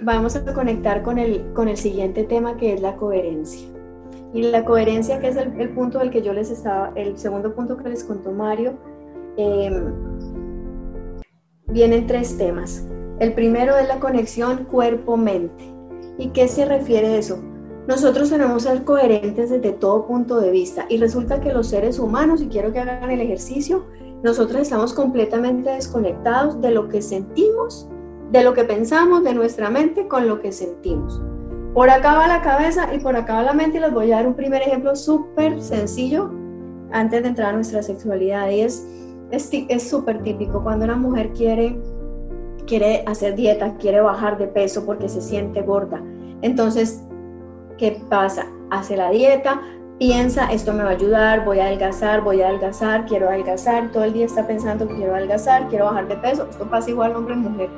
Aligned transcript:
vamos 0.00 0.36
a 0.36 0.54
conectar 0.54 1.02
con 1.02 1.18
el, 1.18 1.52
con 1.52 1.68
el 1.68 1.76
siguiente 1.76 2.24
tema 2.24 2.56
que 2.56 2.74
es 2.74 2.80
la 2.80 2.96
coherencia. 2.96 3.68
Y 4.32 4.42
la 4.42 4.64
coherencia, 4.64 5.20
que 5.20 5.28
es 5.28 5.36
el, 5.36 5.70
punto 5.70 6.00
del 6.00 6.10
que 6.10 6.22
yo 6.22 6.32
les 6.32 6.50
estaba, 6.50 6.92
el 6.96 7.16
segundo 7.16 7.54
punto 7.54 7.76
que 7.76 7.88
les 7.88 8.02
contó 8.02 8.32
Mario, 8.32 8.74
em, 9.36 9.92
vienen 11.68 12.06
tres 12.06 12.36
temas. 12.36 12.86
El 13.20 13.32
primero 13.32 13.76
es 13.76 13.86
la 13.86 14.00
conexión 14.00 14.64
cuerpo-mente. 14.64 15.72
¿Y 16.18 16.28
qué 16.28 16.48
se 16.48 16.64
refiere 16.64 17.08
a 17.08 17.16
eso? 17.16 17.40
Nosotros 17.86 18.30
tenemos 18.30 18.64
que 18.64 18.70
ser 18.70 18.84
coherentes 18.84 19.50
desde 19.50 19.72
todo 19.72 20.06
punto 20.06 20.40
de 20.40 20.50
vista 20.50 20.86
y 20.88 20.98
resulta 20.98 21.40
que 21.40 21.52
los 21.52 21.68
seres 21.68 21.98
humanos, 21.98 22.40
y 22.40 22.48
quiero 22.48 22.72
que 22.72 22.80
hagan 22.80 23.10
el 23.10 23.20
ejercicio, 23.20 23.84
nosotros 24.22 24.62
estamos 24.62 24.94
completamente 24.94 25.70
desconectados 25.70 26.60
de 26.60 26.70
lo 26.70 26.88
que 26.88 27.02
sentimos, 27.02 27.88
de 28.30 28.42
lo 28.42 28.54
que 28.54 28.64
pensamos, 28.64 29.22
de 29.24 29.34
nuestra 29.34 29.70
mente 29.70 30.08
con 30.08 30.26
lo 30.26 30.40
que 30.40 30.52
sentimos. 30.52 31.22
Por 31.72 31.90
acá 31.90 32.14
va 32.14 32.28
la 32.28 32.42
cabeza 32.42 32.94
y 32.94 32.98
por 32.98 33.16
acá 33.16 33.34
va 33.34 33.42
la 33.42 33.52
mente 33.52 33.78
y 33.78 33.80
les 33.80 33.92
voy 33.92 34.12
a 34.12 34.16
dar 34.16 34.26
un 34.26 34.34
primer 34.34 34.62
ejemplo 34.62 34.94
súper 34.94 35.60
sencillo 35.60 36.30
antes 36.92 37.22
de 37.22 37.28
entrar 37.28 37.50
a 37.50 37.52
nuestra 37.52 37.82
sexualidad 37.82 38.48
y 38.50 38.60
es 38.60 38.86
es 39.30 39.90
súper 39.90 40.22
típico 40.22 40.62
cuando 40.62 40.84
una 40.84 40.94
mujer 40.94 41.32
quiere 41.32 41.76
quiere 42.66 43.04
hacer 43.06 43.34
dieta, 43.34 43.76
quiere 43.76 44.00
bajar 44.00 44.38
de 44.38 44.46
peso 44.46 44.86
porque 44.86 45.08
se 45.08 45.20
siente 45.20 45.62
gorda. 45.62 46.02
Entonces, 46.42 47.02
¿qué 47.76 48.00
pasa? 48.08 48.46
Hace 48.70 48.96
la 48.96 49.10
dieta, 49.10 49.60
piensa, 49.98 50.50
esto 50.50 50.72
me 50.72 50.82
va 50.82 50.90
a 50.90 50.92
ayudar, 50.92 51.44
voy 51.44 51.58
a 51.58 51.66
adelgazar, 51.66 52.22
voy 52.22 52.42
a 52.42 52.48
adelgazar, 52.48 53.04
quiero 53.06 53.28
adelgazar, 53.28 53.90
todo 53.92 54.04
el 54.04 54.12
día 54.12 54.26
está 54.26 54.46
pensando 54.46 54.88
que 54.88 54.94
quiero 54.94 55.14
adelgazar, 55.14 55.68
quiero 55.68 55.86
bajar 55.86 56.08
de 56.08 56.16
peso, 56.16 56.46
esto 56.50 56.68
pasa 56.68 56.90
igual 56.90 57.14
hombre 57.14 57.34
y 57.34 57.38
mujer. 57.38 57.70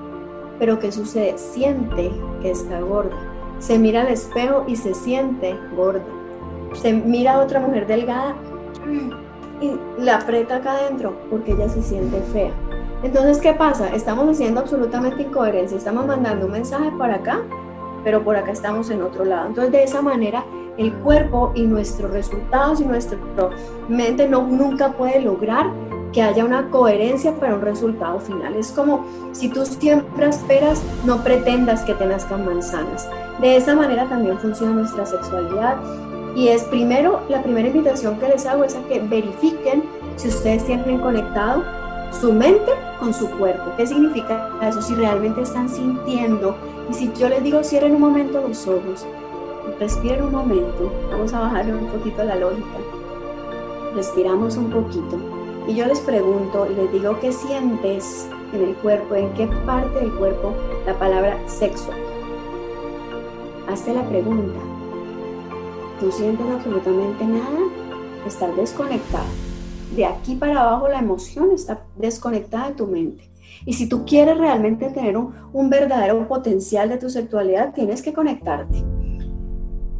Pero 0.58 0.78
¿qué 0.78 0.92
sucede? 0.92 1.36
Siente 1.36 2.10
que 2.42 2.50
está 2.50 2.80
gorda. 2.80 3.16
Se 3.58 3.78
mira 3.78 4.02
al 4.02 4.08
espejo 4.08 4.64
y 4.66 4.76
se 4.76 4.94
siente 4.94 5.56
gorda. 5.74 6.04
Se 6.74 6.92
mira 6.92 7.34
a 7.34 7.38
otra 7.40 7.60
mujer 7.60 7.86
delgada 7.86 8.34
y 9.60 9.72
la 9.98 10.16
aprieta 10.16 10.56
acá 10.56 10.72
adentro 10.72 11.16
porque 11.30 11.52
ella 11.52 11.68
se 11.68 11.82
siente 11.82 12.20
fea. 12.32 12.52
Entonces, 13.02 13.38
¿qué 13.38 13.52
pasa? 13.52 13.94
Estamos 13.94 14.28
haciendo 14.28 14.60
absolutamente 14.60 15.22
incoherencia. 15.22 15.76
Estamos 15.76 16.06
mandando 16.06 16.46
un 16.46 16.52
mensaje 16.52 16.90
para 16.98 17.16
acá, 17.16 17.42
pero 18.04 18.24
por 18.24 18.36
acá 18.36 18.52
estamos 18.52 18.90
en 18.90 19.02
otro 19.02 19.24
lado. 19.24 19.48
Entonces, 19.48 19.72
de 19.72 19.84
esa 19.84 20.02
manera, 20.02 20.44
el 20.78 20.92
cuerpo 20.94 21.52
y 21.54 21.62
nuestros 21.62 22.10
resultados 22.10 22.80
y 22.80 22.84
nuestra 22.84 23.18
mente 23.88 24.28
no, 24.28 24.42
nunca 24.42 24.92
puede 24.92 25.20
lograr 25.20 25.70
que 26.16 26.22
haya 26.22 26.46
una 26.46 26.70
coherencia 26.70 27.34
para 27.34 27.56
un 27.56 27.60
resultado 27.60 28.18
final. 28.20 28.56
Es 28.56 28.72
como 28.72 29.04
si 29.32 29.50
tú 29.50 29.66
siempre 29.66 30.26
esperas, 30.26 30.82
no 31.04 31.22
pretendas 31.22 31.82
que 31.82 31.92
te 31.92 32.06
nazcan 32.06 32.46
manzanas. 32.46 33.06
De 33.38 33.54
esa 33.54 33.74
manera 33.74 34.08
también 34.08 34.38
funciona 34.38 34.72
nuestra 34.72 35.04
sexualidad. 35.04 35.76
Y 36.34 36.48
es 36.48 36.62
primero, 36.64 37.20
la 37.28 37.42
primera 37.42 37.68
invitación 37.68 38.18
que 38.18 38.28
les 38.28 38.46
hago 38.46 38.64
es 38.64 38.74
a 38.74 38.80
que 38.88 38.98
verifiquen 38.98 39.84
si 40.16 40.28
ustedes 40.28 40.64
tienen 40.64 41.00
conectado 41.00 41.62
su 42.18 42.32
mente 42.32 42.72
con 42.98 43.12
su 43.12 43.28
cuerpo. 43.32 43.72
¿Qué 43.76 43.86
significa 43.86 44.48
eso? 44.62 44.80
Si 44.80 44.94
realmente 44.94 45.42
están 45.42 45.68
sintiendo 45.68 46.56
y 46.88 46.94
si 46.94 47.12
yo 47.12 47.28
les 47.28 47.42
digo 47.42 47.62
cierren 47.62 47.94
un 47.94 48.00
momento 48.00 48.40
los 48.40 48.66
ojos, 48.66 49.06
respiren 49.78 50.24
un 50.24 50.32
momento, 50.32 50.90
vamos 51.10 51.34
a 51.34 51.40
bajar 51.40 51.66
un 51.66 51.88
poquito 51.88 52.24
la 52.24 52.36
lógica, 52.36 52.78
respiramos 53.94 54.56
un 54.56 54.70
poquito 54.70 55.35
y 55.66 55.74
yo 55.74 55.86
les 55.86 56.00
pregunto 56.00 56.66
y 56.70 56.74
les 56.74 56.92
digo 56.92 57.18
qué 57.20 57.32
sientes 57.32 58.28
en 58.52 58.62
el 58.62 58.74
cuerpo, 58.76 59.14
en 59.14 59.32
qué 59.34 59.46
parte 59.66 60.00
del 60.00 60.12
cuerpo 60.14 60.54
la 60.86 60.98
palabra 60.98 61.38
sexo. 61.46 61.90
Hazte 63.68 63.94
la 63.94 64.02
pregunta. 64.08 64.60
¿No 66.00 66.12
sientes 66.12 66.46
absolutamente 66.46 67.24
nada? 67.24 67.58
Estás 68.26 68.54
desconectado 68.56 69.46
de 69.94 70.04
aquí 70.04 70.34
para 70.34 70.60
abajo 70.60 70.88
la 70.88 70.98
emoción 70.98 71.52
está 71.52 71.80
desconectada 71.96 72.68
de 72.68 72.74
tu 72.74 72.86
mente. 72.86 73.30
Y 73.64 73.74
si 73.74 73.88
tú 73.88 74.04
quieres 74.04 74.36
realmente 74.36 74.90
tener 74.90 75.16
un, 75.16 75.70
verdadero 75.70 76.26
potencial 76.28 76.88
de 76.88 76.98
tu 76.98 77.08
sexualidad, 77.08 77.72
tienes 77.72 78.02
que 78.02 78.12
conectarte. 78.12 78.84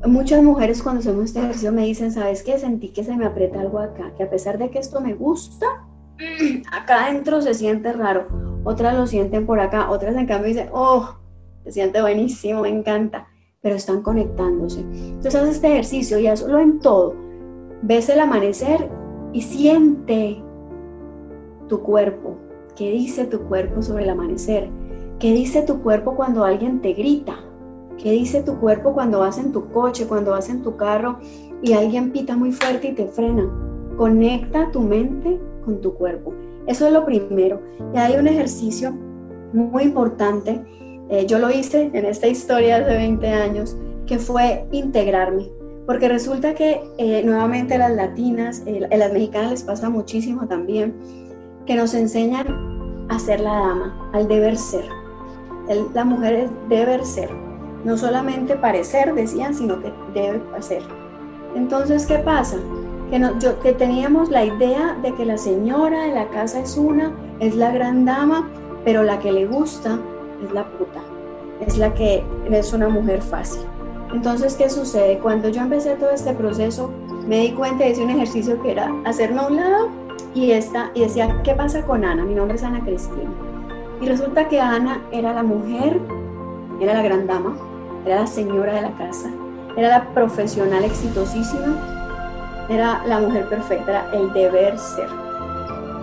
Muchas 0.06 0.42
mujeres 0.42 0.82
cuando 0.82 1.00
hacemos 1.00 1.24
este 1.24 1.40
ejercicio 1.40 1.72
me 1.72 1.84
dicen, 1.84 2.12
¿sabes 2.12 2.44
qué? 2.44 2.58
Sentí 2.58 2.90
que 2.90 3.02
se 3.02 3.16
me 3.16 3.26
aprieta 3.26 3.60
algo 3.60 3.80
acá, 3.80 4.12
que 4.16 4.22
a 4.22 4.30
pesar 4.30 4.56
de 4.56 4.70
que 4.70 4.78
esto 4.78 5.00
me 5.00 5.14
gusta, 5.14 5.66
acá 6.72 7.06
adentro 7.06 7.42
se 7.42 7.54
siente 7.54 7.92
raro. 7.92 8.28
Otras 8.62 8.96
lo 8.96 9.06
sienten 9.06 9.46
por 9.46 9.58
acá, 9.58 9.90
otras 9.90 10.14
en 10.16 10.26
cambio 10.26 10.48
dicen, 10.48 10.68
oh, 10.72 11.16
se 11.64 11.72
siente 11.72 12.00
buenísimo, 12.00 12.62
me 12.62 12.68
encanta, 12.68 13.26
pero 13.60 13.74
están 13.74 14.02
conectándose. 14.02 14.80
Entonces 14.80 15.34
haces 15.34 15.56
este 15.56 15.72
ejercicio 15.72 16.18
y 16.20 16.28
hazlo 16.28 16.58
en 16.60 16.78
todo. 16.78 17.14
Ves 17.82 18.08
el 18.08 18.20
amanecer 18.20 18.88
y 19.32 19.42
siente 19.42 20.40
tu 21.68 21.82
cuerpo. 21.82 22.36
¿Qué 22.76 22.90
dice 22.92 23.24
tu 23.24 23.40
cuerpo 23.40 23.82
sobre 23.82 24.04
el 24.04 24.10
amanecer? 24.10 24.68
¿Qué 25.18 25.32
dice 25.32 25.62
tu 25.62 25.82
cuerpo 25.82 26.14
cuando 26.14 26.44
alguien 26.44 26.80
te 26.80 26.92
grita? 26.92 27.45
¿Qué 27.98 28.12
dice 28.12 28.42
tu 28.42 28.58
cuerpo 28.58 28.92
cuando 28.92 29.20
vas 29.20 29.38
en 29.38 29.52
tu 29.52 29.70
coche, 29.70 30.06
cuando 30.06 30.32
vas 30.32 30.48
en 30.50 30.62
tu 30.62 30.76
carro 30.76 31.18
y 31.62 31.72
alguien 31.72 32.12
pita 32.12 32.36
muy 32.36 32.52
fuerte 32.52 32.88
y 32.88 32.92
te 32.92 33.06
frena? 33.06 33.48
Conecta 33.96 34.70
tu 34.70 34.80
mente 34.80 35.40
con 35.64 35.80
tu 35.80 35.94
cuerpo. 35.94 36.34
Eso 36.66 36.86
es 36.86 36.92
lo 36.92 37.04
primero. 37.04 37.60
Y 37.94 37.98
hay 37.98 38.16
un 38.16 38.28
ejercicio 38.28 38.92
muy 39.52 39.84
importante. 39.84 40.62
Eh, 41.08 41.26
yo 41.26 41.38
lo 41.38 41.50
hice 41.50 41.90
en 41.92 42.04
esta 42.04 42.26
historia 42.26 42.80
de 42.80 42.94
20 42.94 43.28
años, 43.28 43.76
que 44.06 44.18
fue 44.18 44.66
integrarme. 44.72 45.50
Porque 45.86 46.08
resulta 46.08 46.54
que 46.54 46.82
eh, 46.98 47.22
nuevamente 47.24 47.78
las 47.78 47.92
latinas, 47.92 48.62
eh, 48.66 48.86
las 48.90 49.12
mexicanas 49.12 49.52
les 49.52 49.62
pasa 49.62 49.88
muchísimo 49.88 50.46
también, 50.48 50.94
que 51.64 51.76
nos 51.76 51.94
enseñan 51.94 52.46
a 53.08 53.18
ser 53.18 53.40
la 53.40 53.52
dama, 53.52 54.10
al 54.12 54.26
deber 54.26 54.56
ser. 54.56 54.84
la 55.94 56.04
mujer 56.04 56.34
es 56.34 56.50
deber 56.68 57.04
ser, 57.04 57.30
no 57.86 57.96
solamente 57.96 58.56
parecer, 58.56 59.14
decían, 59.14 59.54
sino 59.54 59.80
que 59.80 59.92
debe 60.12 60.42
hacer. 60.58 60.82
Entonces, 61.54 62.04
¿qué 62.04 62.18
pasa? 62.18 62.56
Que, 63.10 63.20
yo, 63.38 63.60
que 63.60 63.72
teníamos 63.72 64.28
la 64.28 64.44
idea 64.44 64.98
de 65.02 65.14
que 65.14 65.24
la 65.24 65.38
señora 65.38 66.02
de 66.02 66.12
la 66.12 66.28
casa 66.30 66.58
es 66.58 66.76
una, 66.76 67.14
es 67.38 67.54
la 67.54 67.70
gran 67.70 68.04
dama, 68.04 68.50
pero 68.84 69.04
la 69.04 69.20
que 69.20 69.30
le 69.30 69.46
gusta 69.46 70.00
es 70.44 70.52
la 70.52 70.64
puta, 70.64 71.00
es 71.64 71.78
la 71.78 71.94
que 71.94 72.24
es 72.50 72.72
una 72.72 72.88
mujer 72.88 73.22
fácil. 73.22 73.62
Entonces, 74.12 74.56
¿qué 74.56 74.68
sucede? 74.68 75.20
Cuando 75.20 75.48
yo 75.48 75.62
empecé 75.62 75.94
todo 75.94 76.10
este 76.10 76.32
proceso, 76.32 76.90
me 77.28 77.38
di 77.38 77.52
cuenta 77.52 77.86
hice 77.86 78.02
un 78.02 78.10
ejercicio 78.10 78.60
que 78.62 78.72
era 78.72 78.92
hacerme 79.04 79.42
a 79.42 79.46
un 79.46 79.56
lado 79.56 79.90
y, 80.34 80.50
esta, 80.50 80.90
y 80.94 81.02
decía, 81.02 81.40
¿qué 81.44 81.54
pasa 81.54 81.86
con 81.86 82.04
Ana? 82.04 82.24
Mi 82.24 82.34
nombre 82.34 82.56
es 82.56 82.64
Ana 82.64 82.80
Cristina. 82.80 83.30
Y 84.00 84.06
resulta 84.06 84.48
que 84.48 84.60
Ana 84.60 85.00
era 85.12 85.32
la 85.32 85.44
mujer, 85.44 86.00
era 86.80 86.94
la 86.94 87.02
gran 87.02 87.28
dama, 87.28 87.56
era 88.06 88.20
la 88.20 88.26
señora 88.26 88.74
de 88.74 88.82
la 88.82 88.92
casa, 88.92 89.28
era 89.76 89.88
la 89.88 90.08
profesional 90.14 90.84
exitosísima, 90.84 91.76
era 92.68 93.02
la 93.06 93.18
mujer 93.18 93.48
perfecta, 93.48 93.90
era 93.90 94.12
el 94.12 94.32
deber 94.32 94.78
ser. 94.78 95.08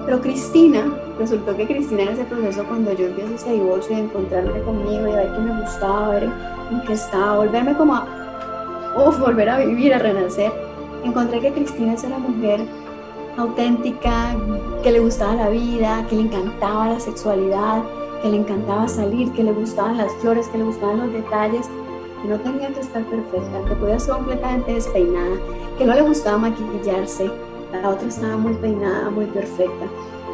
Pero 0.05 0.19
Cristina, 0.21 0.83
resultó 1.17 1.55
que 1.55 1.65
Cristina 1.65 2.03
en 2.03 2.09
ese 2.09 2.25
proceso, 2.25 2.65
cuando 2.65 2.91
yo 2.91 3.05
empiezo 3.05 3.35
ese 3.35 3.53
divorcio 3.53 3.97
y 3.97 4.01
encontrarme 4.01 4.61
conmigo 4.61 5.07
y 5.07 5.11
ver 5.13 5.31
qué 5.31 5.39
me 5.39 5.61
gustaba, 5.61 6.09
ver 6.09 6.23
en 6.71 6.81
qué 6.85 6.93
estaba, 6.93 7.37
volverme 7.37 7.73
como 7.75 7.95
a, 7.95 8.05
uf, 9.07 9.17
volver 9.19 9.49
a 9.49 9.59
vivir, 9.59 9.93
a 9.93 9.99
renacer, 9.99 10.51
encontré 11.05 11.39
que 11.39 11.53
Cristina 11.53 11.93
es 11.93 12.03
una 12.03 12.17
mujer 12.17 12.59
auténtica, 13.37 14.35
que 14.83 14.91
le 14.91 14.99
gustaba 14.99 15.35
la 15.35 15.49
vida, 15.49 16.05
que 16.09 16.17
le 16.17 16.23
encantaba 16.23 16.89
la 16.89 16.99
sexualidad, 16.99 17.81
que 18.21 18.29
le 18.29 18.37
encantaba 18.37 18.87
salir, 18.87 19.31
que 19.31 19.43
le 19.43 19.53
gustaban 19.53 19.97
las 19.97 20.11
flores, 20.15 20.47
que 20.49 20.57
le 20.57 20.65
gustaban 20.65 20.99
los 20.99 21.13
detalles, 21.13 21.69
que 22.23 22.29
no 22.29 22.39
tenía 22.39 22.69
que 22.69 22.79
estar 22.79 23.03
perfecta, 23.05 23.65
que 23.67 23.75
podía 23.75 23.99
ser 23.99 24.15
completamente 24.15 24.73
despeinada, 24.73 25.35
que 25.77 25.85
no 25.85 25.93
le 25.93 26.01
gustaba 26.01 26.37
maquillarse, 26.37 27.29
la 27.71 27.89
otra 27.89 28.07
estaba 28.07 28.37
muy 28.37 28.53
peinada, 28.55 29.09
muy 29.09 29.25
perfecta. 29.25 29.87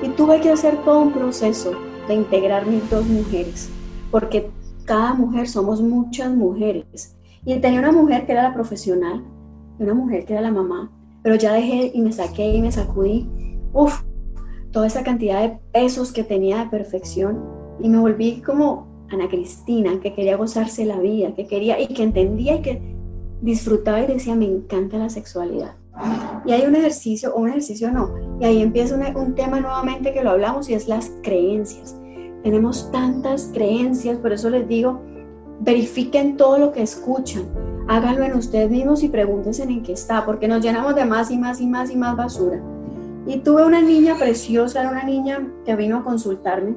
Y 0.04 0.10
tuve 0.10 0.40
que 0.40 0.52
hacer 0.52 0.78
todo 0.86 1.00
un 1.02 1.12
proceso 1.12 1.72
de 2.08 2.14
integrar 2.14 2.68
mis 2.68 2.88
dos 2.90 3.06
mujeres, 3.08 3.70
porque 4.12 4.52
cada 4.86 5.14
mujer 5.16 5.50
somos 5.50 5.82
muchas 5.82 6.32
mujeres. 6.32 7.16
Y 7.44 7.58
tenía 7.60 7.80
una 7.80 7.92
mujer 7.92 8.26
que 8.26 8.34
era 8.34 8.44
la 8.44 8.54
profesional, 8.54 9.24
una 9.80 9.94
mujer 9.94 10.26
que 10.26 10.34
era 10.34 10.42
la 10.42 10.52
mamá, 10.52 10.92
pero 11.24 11.36
ya 11.36 11.54
dejé 11.54 11.92
y 11.94 12.02
me 12.02 12.12
saqué 12.12 12.54
y 12.54 12.62
me 12.62 12.72
sacudí, 12.72 13.28
uff, 13.74 14.04
toda 14.72 14.86
esa 14.86 15.04
cantidad 15.04 15.42
de 15.42 15.58
pesos 15.72 16.12
que 16.12 16.24
tenía 16.24 16.60
de 16.60 16.70
perfección 16.70 17.44
y 17.80 17.90
me 17.90 17.98
volví 17.98 18.42
como 18.42 18.89
Ana 19.12 19.28
Cristina, 19.28 20.00
que 20.02 20.14
quería 20.14 20.38
gozarse 20.38 20.86
la 20.86 21.00
vida, 21.00 21.34
que 21.36 21.48
quería 21.48 21.80
y 21.80 21.88
que 21.88 22.04
entendía 22.04 22.56
y 22.56 22.62
que 22.62 22.82
disfrutaba 23.42 24.02
y 24.02 24.08
decía, 24.08 24.36
me 24.36 24.46
encanta 24.46 24.98
la 24.98 25.10
sexualidad. 25.10 25.76
Y 26.46 26.52
hay 26.52 26.66
un 26.66 26.76
ejercicio, 26.76 27.34
o 27.34 27.42
un 27.42 27.50
ejercicio 27.50 27.92
no, 27.92 28.14
y 28.40 28.46
ahí 28.46 28.62
empieza 28.62 28.96
un, 28.96 29.36
tema 29.36 29.60
nuevamente 29.60 30.14
que 30.14 30.24
lo 30.24 30.32
hablamos 30.32 30.70
y 30.70 30.74
es 30.74 30.88
las 30.88 31.12
creencias. 31.24 32.00
Tenemos 32.44 32.90
tantas 32.92 33.52
creencias, 33.54 34.18
por 34.18 34.32
eso 34.32 34.50
les 34.50 34.68
digo, 34.68 35.02
verifiquen 35.60 36.38
todo 36.38 36.58
lo 36.58 36.72
que 36.72 36.82
escuchan, 36.82 37.44
háganlo 37.90 38.24
en 38.24 38.34
ustedes 38.34 38.70
mismos 38.72 39.04
y 39.04 39.10
pregúntense 39.10 39.64
en 39.64 39.84
qué 39.84 39.94
está, 39.94 40.26
porque 40.26 40.48
nos 40.48 40.64
llenamos 40.64 40.96
de 40.96 41.06
más 41.06 41.32
y 41.32 41.38
más 41.38 41.60
y 41.60 41.68
más 41.68 41.92
y 41.92 41.98
más 41.98 42.16
basura. 42.16 42.62
Y 43.28 43.40
tuve 43.40 43.66
una 43.66 43.82
niña 43.82 44.16
preciosa, 44.18 44.82
era 44.82 44.92
una 44.92 45.04
niña 45.04 45.46
que 45.66 45.76
vino 45.76 45.98
a 45.98 46.04
consultarme 46.04 46.76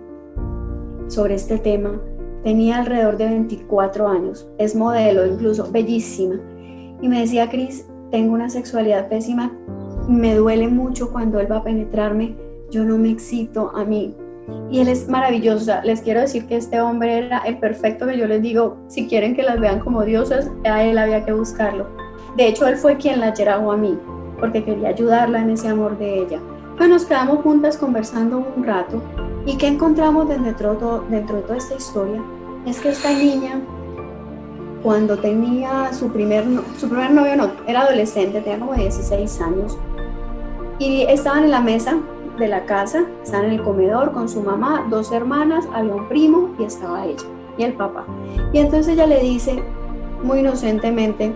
sobre 1.07 1.35
este 1.35 1.59
tema. 1.59 2.01
Tenía 2.45 2.79
alrededor 2.79 3.17
de 3.19 3.29
24 3.29 4.09
años, 4.09 4.49
es 4.59 4.75
modelo 4.75 5.25
incluso, 5.25 5.71
bellísima. 5.71 6.41
Y 7.01 7.09
me 7.09 7.21
decía, 7.21 7.49
Cris, 7.49 7.87
tengo 8.11 8.35
una 8.35 8.51
sexualidad 8.51 9.09
pésima, 9.09 9.53
me 10.09 10.35
duele 10.35 10.67
mucho 10.67 11.13
cuando 11.13 11.39
él 11.39 11.51
va 11.51 11.59
a 11.59 11.65
penetrarme, 11.65 12.35
yo 12.71 12.85
no 12.85 12.99
me 12.99 13.11
excito 13.11 13.71
a 13.77 13.85
mí. 13.85 14.17
Y 14.71 14.81
él 14.81 14.89
es 14.89 15.09
maravilloso, 15.09 15.73
les 15.85 16.01
quiero 16.01 16.21
decir 16.21 16.47
que 16.47 16.57
este 16.57 16.81
hombre 16.81 17.19
era 17.19 17.39
el 17.39 17.59
perfecto 17.59 18.09
que 18.09 18.19
yo 18.19 18.27
les 18.27 18.43
digo, 18.43 18.77
si 18.89 19.07
quieren 19.07 19.37
que 19.37 19.45
las 19.45 19.61
vean 19.61 19.79
como 19.79 20.03
diosas, 20.03 20.51
a 20.65 20.83
él 20.83 20.99
había 20.99 21.25
que 21.25 21.33
buscarlo. 21.33 21.87
De 22.37 22.49
hecho, 22.49 22.67
él 22.67 22.77
fue 22.77 22.97
quien 22.97 23.21
la 23.21 23.33
llevó 23.33 23.71
a 23.71 23.77
mí, 23.77 23.97
porque 24.41 24.65
quería 24.65 24.89
ayudarla 24.89 25.43
en 25.43 25.51
ese 25.51 25.69
amor 25.69 25.97
de 25.97 26.23
ella. 26.23 26.41
Pues 26.77 26.89
nos 26.89 27.05
quedamos 27.05 27.39
juntas 27.43 27.77
conversando 27.77 28.45
un 28.57 28.65
rato 28.65 29.01
y 29.47 29.57
¿qué 29.57 29.67
encontramos 29.67 30.29
dentro, 30.29 31.05
de 31.09 31.21
toda 31.21 31.57
esta 31.57 31.75
historia? 31.75 32.23
Es 32.67 32.81
que 32.81 32.91
esta 32.91 33.13
niña, 33.13 33.61
cuando 34.83 35.19
tenía 35.19 35.93
su 35.93 36.11
primer, 36.11 36.45
su 36.79 36.89
primer 36.89 37.11
novio, 37.11 37.37
no, 37.37 37.51
era 37.67 37.83
adolescente, 37.83 38.41
tenía 38.41 38.61
como 38.61 38.75
16 38.75 39.41
años, 39.41 39.79
y 40.79 41.03
estaban 41.03 41.45
en 41.45 41.51
la 41.51 41.61
mesa 41.61 41.99
de 42.39 42.49
la 42.49 42.65
casa, 42.65 43.05
estaban 43.23 43.47
en 43.47 43.53
el 43.53 43.63
comedor 43.63 44.13
con 44.13 44.29
su 44.29 44.43
mamá, 44.43 44.87
dos 44.91 45.13
hermanas, 45.13 45.67
había 45.73 45.95
un 45.95 46.09
primo 46.09 46.51
y 46.59 46.65
estaba 46.65 47.05
ella 47.05 47.25
y 47.59 47.65
el 47.65 47.75
papá. 47.75 48.05
Y 48.53 48.59
entonces 48.59 48.95
ella 48.95 49.07
le 49.07 49.21
dice, 49.21 49.63
muy 50.23 50.41
inocentemente, 50.41 51.33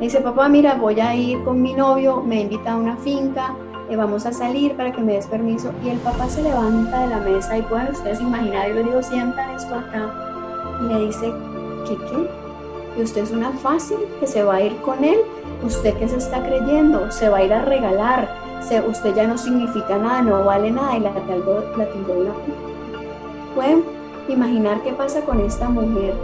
dice, 0.00 0.20
papá, 0.20 0.48
mira, 0.48 0.74
voy 0.74 1.00
a 1.00 1.14
ir 1.14 1.42
con 1.44 1.60
mi 1.60 1.74
novio, 1.74 2.22
me 2.22 2.42
invita 2.42 2.72
a 2.72 2.76
una 2.76 2.96
finca, 2.96 3.54
eh, 3.88 3.96
vamos 3.96 4.26
a 4.26 4.32
salir 4.32 4.76
para 4.76 4.92
que 4.92 5.00
me 5.00 5.14
des 5.14 5.26
permiso. 5.26 5.70
Y 5.84 5.88
el 5.88 5.98
papá 5.98 6.28
se 6.28 6.42
levanta 6.42 7.00
de 7.00 7.06
la 7.08 7.18
mesa 7.18 7.56
y 7.56 7.62
pueden 7.62 7.88
ustedes 7.92 8.20
imaginar, 8.20 8.70
y 8.70 8.74
le 8.74 8.84
digo, 8.84 9.02
sientan 9.02 9.50
esto 9.50 9.74
acá. 9.74 10.10
Y 10.82 10.92
le 10.92 11.06
dice, 11.06 11.32
¿qué 11.86 11.96
qué? 11.96 12.30
Y 12.98 13.02
usted 13.02 13.22
es 13.22 13.30
una 13.30 13.52
fácil 13.52 13.98
que 14.20 14.26
se 14.26 14.42
va 14.42 14.56
a 14.56 14.62
ir 14.62 14.76
con 14.78 15.04
él. 15.04 15.18
¿Usted 15.64 15.94
qué 15.98 16.08
se 16.08 16.16
está 16.16 16.42
creyendo? 16.42 17.10
Se 17.10 17.28
va 17.28 17.38
a 17.38 17.44
ir 17.44 17.52
a 17.52 17.62
regalar. 17.62 18.28
Se, 18.60 18.80
usted 18.80 19.14
ya 19.14 19.26
no 19.26 19.38
significa 19.38 19.98
nada, 19.98 20.22
no 20.22 20.44
vale 20.44 20.70
nada. 20.70 20.96
Y 20.96 21.00
la 21.00 21.12
tildó, 21.12 21.64
la 21.76 21.86
tildó 21.86 22.12
una 22.12 22.32
Pueden 23.54 23.84
imaginar 24.28 24.82
qué 24.82 24.92
pasa 24.92 25.22
con 25.22 25.40
esta 25.40 25.68
mujer, 25.68 26.14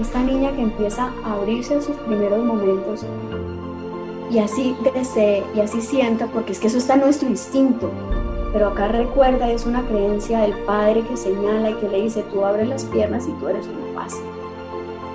esta 0.00 0.20
niña 0.20 0.52
que 0.52 0.62
empieza 0.62 1.10
a 1.24 1.34
abrirse 1.34 1.74
en 1.74 1.82
sus 1.82 1.96
primeros 1.96 2.44
momentos 2.44 3.04
y 4.30 4.38
así 4.38 4.76
desee 4.94 5.44
y 5.54 5.60
así 5.60 5.80
sienta, 5.80 6.26
porque 6.26 6.52
es 6.52 6.58
que 6.58 6.66
eso 6.66 6.78
está 6.78 6.94
en 6.94 7.00
nuestro 7.00 7.28
instinto. 7.28 7.90
Pero 8.52 8.68
acá 8.68 8.88
recuerda, 8.88 9.50
es 9.50 9.66
una 9.66 9.86
creencia 9.86 10.40
del 10.40 10.54
padre 10.64 11.02
que 11.02 11.16
señala 11.16 11.70
y 11.70 11.74
que 11.74 11.88
le 11.88 12.02
dice, 12.02 12.24
tú 12.32 12.44
abres 12.44 12.68
las 12.68 12.84
piernas 12.84 13.26
y 13.28 13.32
tú 13.32 13.48
eres 13.48 13.66
una 13.66 14.00
paz. 14.00 14.14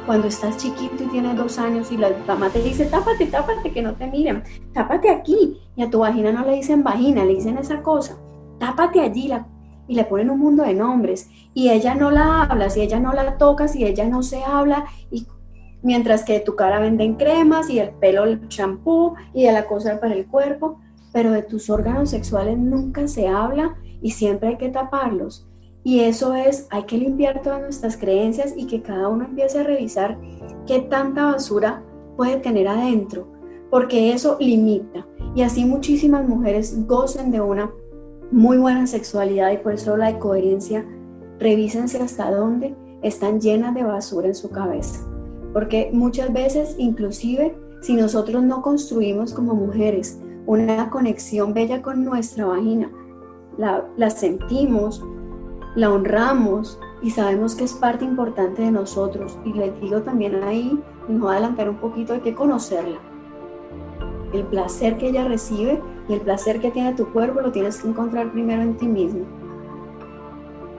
Cuando 0.06 0.28
estás 0.28 0.58
chiquito 0.58 1.04
y 1.04 1.08
tienes 1.08 1.36
dos 1.36 1.58
años 1.58 1.92
y 1.92 1.98
la 1.98 2.12
mamá 2.28 2.50
te 2.50 2.62
dice, 2.62 2.86
tápate, 2.86 3.28
tápate, 3.28 3.72
que 3.72 3.82
no 3.82 3.94
te 3.94 4.08
miren, 4.08 4.44
tápate 4.74 5.10
aquí. 5.10 5.60
Y 5.76 5.84
a 5.84 5.90
tu 5.90 6.00
vagina 6.00 6.32
no 6.32 6.46
le 6.46 6.54
dicen 6.54 6.84
vagina, 6.84 7.24
le 7.26 7.36
dicen 7.36 7.58
esa 7.58 7.82
cosa, 7.82 8.18
tápate 8.60 9.02
allí 9.02 9.32
y 9.88 9.96
le 9.96 10.04
ponen 10.06 10.30
un 10.30 10.40
mundo 10.40 10.64
de 10.64 10.74
nombres. 10.74 11.30
Y 11.54 11.70
ella 11.70 11.96
no 11.96 12.12
la 12.12 12.44
habla, 12.44 12.70
si 12.70 12.82
ella 12.82 13.00
no 13.00 13.14
la 13.14 13.38
toca, 13.38 13.68
si 13.68 13.84
ella 13.84 14.08
no 14.08 14.24
se 14.24 14.44
habla, 14.44 14.86
y 15.10 15.26
mientras 15.84 16.24
que 16.24 16.34
de 16.34 16.40
tu 16.42 16.56
cara 16.56 16.80
venden 16.80 17.16
cremas 17.16 17.70
y 17.70 17.80
el 17.80 17.92
pelo 17.92 18.24
el 18.26 18.48
champú 18.48 19.16
y 19.34 19.46
de 19.46 19.52
la 19.52 19.66
cosa 19.66 20.00
para 20.00 20.14
el 20.14 20.28
cuerpo, 20.28 20.80
pero 21.12 21.32
de 21.32 21.44
tus 21.44 21.70
órganos 21.70 22.10
sexuales 22.10 22.58
nunca 22.58 23.08
se 23.08 23.28
habla 23.28 23.76
y 24.02 24.12
siempre 24.12 24.50
hay 24.50 24.58
que 24.58 24.70
taparlos. 24.70 25.48
Y 25.84 26.02
eso 26.02 26.36
es, 26.36 26.68
hay 26.70 26.84
que 26.84 26.98
limpiar 26.98 27.42
todas 27.42 27.62
nuestras 27.62 27.98
creencias 27.98 28.54
y 28.56 28.68
que 28.68 28.82
cada 28.82 29.08
uno 29.08 29.26
empiece 29.26 29.60
a 29.60 29.64
revisar 29.64 30.18
qué 30.68 30.80
tanta 30.80 31.32
basura 31.32 31.84
puede 32.16 32.38
tener 32.38 32.68
adentro, 32.68 33.28
porque 33.70 34.14
eso 34.14 34.38
limita. 34.40 35.08
Y 35.34 35.42
así 35.42 35.66
muchísimas 35.66 36.28
mujeres 36.28 36.86
gocen 36.86 37.32
de 37.32 37.42
una 37.42 37.72
muy 38.32 38.58
buena 38.58 38.86
sexualidad 38.86 39.52
y 39.52 39.58
por 39.58 39.74
eso 39.74 39.98
la 39.98 40.12
de 40.12 40.20
coherencia. 40.20 40.86
Revísense 41.40 42.00
hasta 42.00 42.30
dónde 42.30 42.76
están 43.02 43.42
llenas 43.42 43.74
de 43.74 43.84
basura 43.84 44.28
en 44.28 44.36
su 44.36 44.50
cabeza. 44.50 45.00
Porque 45.54 45.90
muchas 45.94 46.32
veces, 46.32 46.76
inclusive, 46.78 47.58
si 47.82 47.96
nosotros 47.96 48.44
no 48.44 48.62
construimos 48.62 49.34
como 49.34 49.54
mujeres 49.54 50.22
una 50.46 50.90
conexión 50.90 51.54
bella 51.54 51.82
con 51.82 52.04
nuestra 52.06 52.46
vagina, 52.46 52.92
la, 53.58 54.10
sentimos, 54.10 55.04
la 55.76 55.92
honramos 55.92 56.80
y 57.02 57.10
sabemos 57.10 57.56
que 57.56 57.66
es 57.66 57.74
parte 57.74 58.06
importante 58.06 58.62
de 58.62 58.72
nosotros. 58.72 59.38
Y 59.46 59.54
les 59.54 59.80
digo 59.82 60.02
también 60.02 60.44
ahí, 60.44 60.80
no 61.08 61.30
adelantar 61.30 61.70
un 61.70 61.78
poquito, 61.78 62.14
hay 62.14 62.22
que 62.22 62.36
conocerla. 62.36 63.00
El 64.34 64.46
placer 64.46 64.98
que 64.98 65.10
ella 65.10 65.28
recibe 65.28 65.82
y 66.08 66.14
el 66.14 66.22
placer 66.22 66.62
que 66.62 66.72
tiene 66.72 66.94
tu 66.94 67.12
cuerpo 67.12 67.42
lo 67.42 67.52
tienes 67.52 67.82
que 67.82 67.90
encontrar 67.90 68.32
primero 68.32 68.62
en 68.62 68.78
ti 68.78 68.88
mismo. 68.88 69.26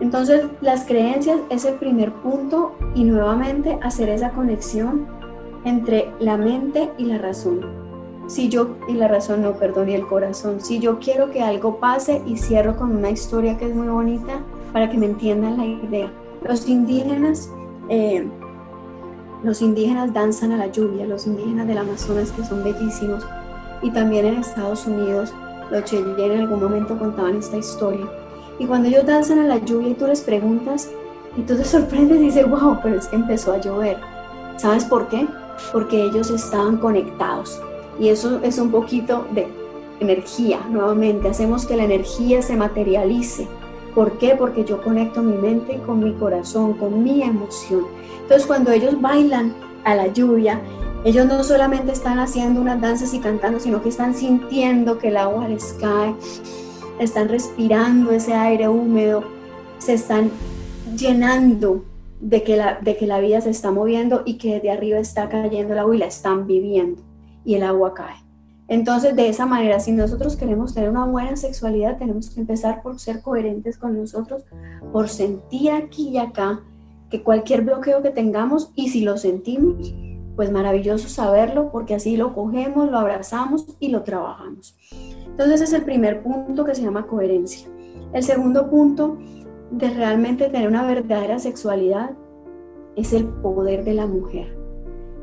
Entonces, 0.01 0.47
las 0.61 0.85
creencias 0.85 1.41
es 1.51 1.65
el 1.65 1.75
primer 1.75 2.13
punto 2.13 2.73
y 2.95 3.05
nuevamente 3.05 3.79
hacer 3.83 4.09
esa 4.09 4.31
conexión 4.31 5.07
entre 5.65 6.11
la 6.19 6.37
mente 6.37 6.91
y 6.99 7.05
la 7.05 7.19
razón. 7.19 7.61
Si 8.27 8.49
yo, 8.49 8.77
y 8.89 8.95
la 8.95 9.09
razón 9.09 9.43
no, 9.43 9.53
perdón, 9.53 9.91
y 9.91 9.95
el 9.95 10.07
corazón, 10.07 10.61
si 10.61 10.79
yo 10.79 10.99
quiero 10.99 11.31
que 11.31 11.43
algo 11.43 11.79
pase 11.79 12.23
y 12.27 12.37
cierro 12.37 12.77
con 12.77 12.97
una 12.97 13.11
historia 13.11 13.59
que 13.59 13.67
es 13.67 13.75
muy 13.75 13.89
bonita 13.89 14.41
para 14.73 14.89
que 14.91 14.97
me 14.97 15.07
entiendan 15.07 15.57
la 15.57 15.67
idea. 15.67 16.11
Los 16.43 16.69
indígenas, 16.69 17.51
eh, 17.89 18.27
los 19.43 19.61
indígenas 19.61 20.13
danzan 20.13 20.53
a 20.53 20.57
la 20.57 20.69
lluvia, 20.69 21.05
los 21.07 21.27
indígenas 21.27 21.67
del 21.67 21.79
Amazonas 21.79 22.33
que 22.33 22.45
son 22.45 22.65
bellísimos, 22.65 23.25
y 23.83 23.91
también 23.91 24.27
en 24.27 24.35
Estados 24.37 24.87
Unidos, 24.87 25.35
los 25.71 25.85
Cheyenne 25.85 26.35
en 26.35 26.41
algún 26.43 26.63
momento 26.63 26.99
contaban 26.99 27.37
esta 27.37 27.57
historia 27.57 28.07
y 28.63 28.67
cuando 28.67 28.89
ellos 28.89 29.05
danzan 29.05 29.41
a 29.41 29.47
la 29.47 29.59
lluvia 29.59 29.89
y 29.89 29.95
tú 29.95 30.07
les 30.07 30.21
preguntas, 30.21 30.89
y 31.37 31.43
tú 31.43 31.57
te 31.57 31.65
sorprendes 31.77 32.19
y 32.19 32.27
dices, 32.27 32.49
wow, 32.49 32.79
pero 32.81 32.97
es 32.97 33.09
que 33.09 33.17
empezó 33.17 33.53
a 33.53 33.61
llover. 33.61 33.97
¿Sabes 34.57 34.85
por 34.85 35.09
qué? 35.09 35.27
Porque 35.73 36.05
ellos 36.05 36.31
estaban 36.31 36.77
conectados. 36.77 37.61
Y 37.99 38.09
eso 38.09 38.39
es 38.43 38.59
un 38.59 38.71
poquito 38.71 39.27
de 39.35 39.49
energía, 39.99 40.61
nuevamente. 40.71 41.29
Hacemos 41.29 41.67
que 41.67 41.77
la 41.77 41.85
energía 41.85 42.41
se 42.41 42.57
materialice. 42.57 43.49
¿Por 43.97 44.19
qué? 44.19 44.37
Porque 44.37 44.65
yo 44.65 44.81
conecto 44.81 45.23
mi 45.23 45.37
mente 45.37 45.81
con 45.85 46.03
mi 46.03 46.13
corazón, 46.15 46.75
con 46.75 47.03
mi 47.03 47.23
emoción. 47.23 47.87
Entonces 48.23 48.47
cuando 48.47 48.71
ellos 48.71 49.01
bailan 49.01 49.55
a 49.85 49.97
la 49.97 50.07
lluvia, 50.07 50.61
ellos 51.05 51.27
no 51.27 51.43
solamente 51.43 51.91
están 51.91 52.21
haciendo 52.21 52.61
unas 52.61 52.81
danzas 52.81 53.13
y 53.13 53.19
cantando, 53.19 53.59
sino 53.59 53.83
que 53.83 53.89
están 53.89 54.15
sintiendo 54.15 54.99
que 54.99 55.09
el 55.09 55.17
agua 55.17 55.49
les 55.49 55.77
cae, 55.81 56.15
están 56.99 57.29
respirando 57.29 58.11
ese 58.11 58.35
aire 58.35 58.69
húmedo, 58.69 59.25
se 59.79 59.95
están 59.95 60.31
llenando 60.97 61.85
de 62.21 62.43
que, 62.43 62.57
la, 62.57 62.79
de 62.81 62.97
que 62.97 63.07
la 63.07 63.21
vida 63.21 63.41
se 63.41 63.51
está 63.51 63.71
moviendo 63.71 64.23
y 64.25 64.39
que 64.39 64.61
de 64.61 64.71
arriba 64.71 64.99
está 64.99 65.29
cayendo 65.29 65.73
el 65.73 65.79
agua 65.81 65.97
y 65.97 65.99
la 65.99 66.07
están 66.07 66.47
viviendo 66.47 67.03
y 67.45 67.55
el 67.55 67.65
agua 67.65 67.95
cae. 67.95 68.17
Entonces, 68.69 69.17
de 69.17 69.29
esa 69.29 69.45
manera, 69.45 69.81
si 69.81 69.93
nosotros 69.93 70.37
queremos 70.37 70.73
tener 70.73 70.89
una 70.89 71.05
buena 71.05 71.37
sexualidad, 71.37 71.99
tenemos 71.99 72.31
que 72.31 72.41
empezar 72.41 72.81
por 72.83 72.99
ser 72.99 73.21
coherentes 73.21 73.77
con 73.77 73.99
nosotros, 73.99 74.45
por 74.93 75.09
sentir 75.09 75.73
aquí 75.73 76.11
y 76.11 76.19
acá 76.19 76.61
que 77.11 77.23
cualquier 77.23 77.63
bloqueo 77.63 78.01
que 78.01 78.11
tengamos, 78.11 78.71
y 78.75 78.89
si 78.89 79.03
lo 79.03 79.19
sentimos, 79.19 79.95
pues 80.37 80.51
maravilloso 80.51 81.09
saberlo, 81.09 81.71
porque 81.71 81.95
así 81.95 82.17
lo 82.17 82.35
cogemos, 82.35 82.91
lo 82.91 82.99
abrazamos 82.99 83.67
y 83.79 83.89
lo 83.89 84.03
trabajamos. 84.05 84.75
Entonces 85.33 85.63
ese 85.63 85.65
es 85.65 85.73
el 85.73 85.83
primer 85.83 86.23
punto 86.23 86.65
que 86.65 86.75
se 86.75 86.83
llama 86.83 87.07
coherencia. 87.07 87.69
El 88.13 88.23
segundo 88.23 88.71
punto 88.71 89.19
de 89.71 89.89
realmente 89.91 90.49
tener 90.49 90.69
una 90.69 90.85
verdadera 90.85 91.39
sexualidad 91.39 92.11
es 92.97 93.13
el 93.13 93.25
poder 93.25 93.85
de 93.85 93.95
la 93.95 94.07
mujer. 94.07 94.55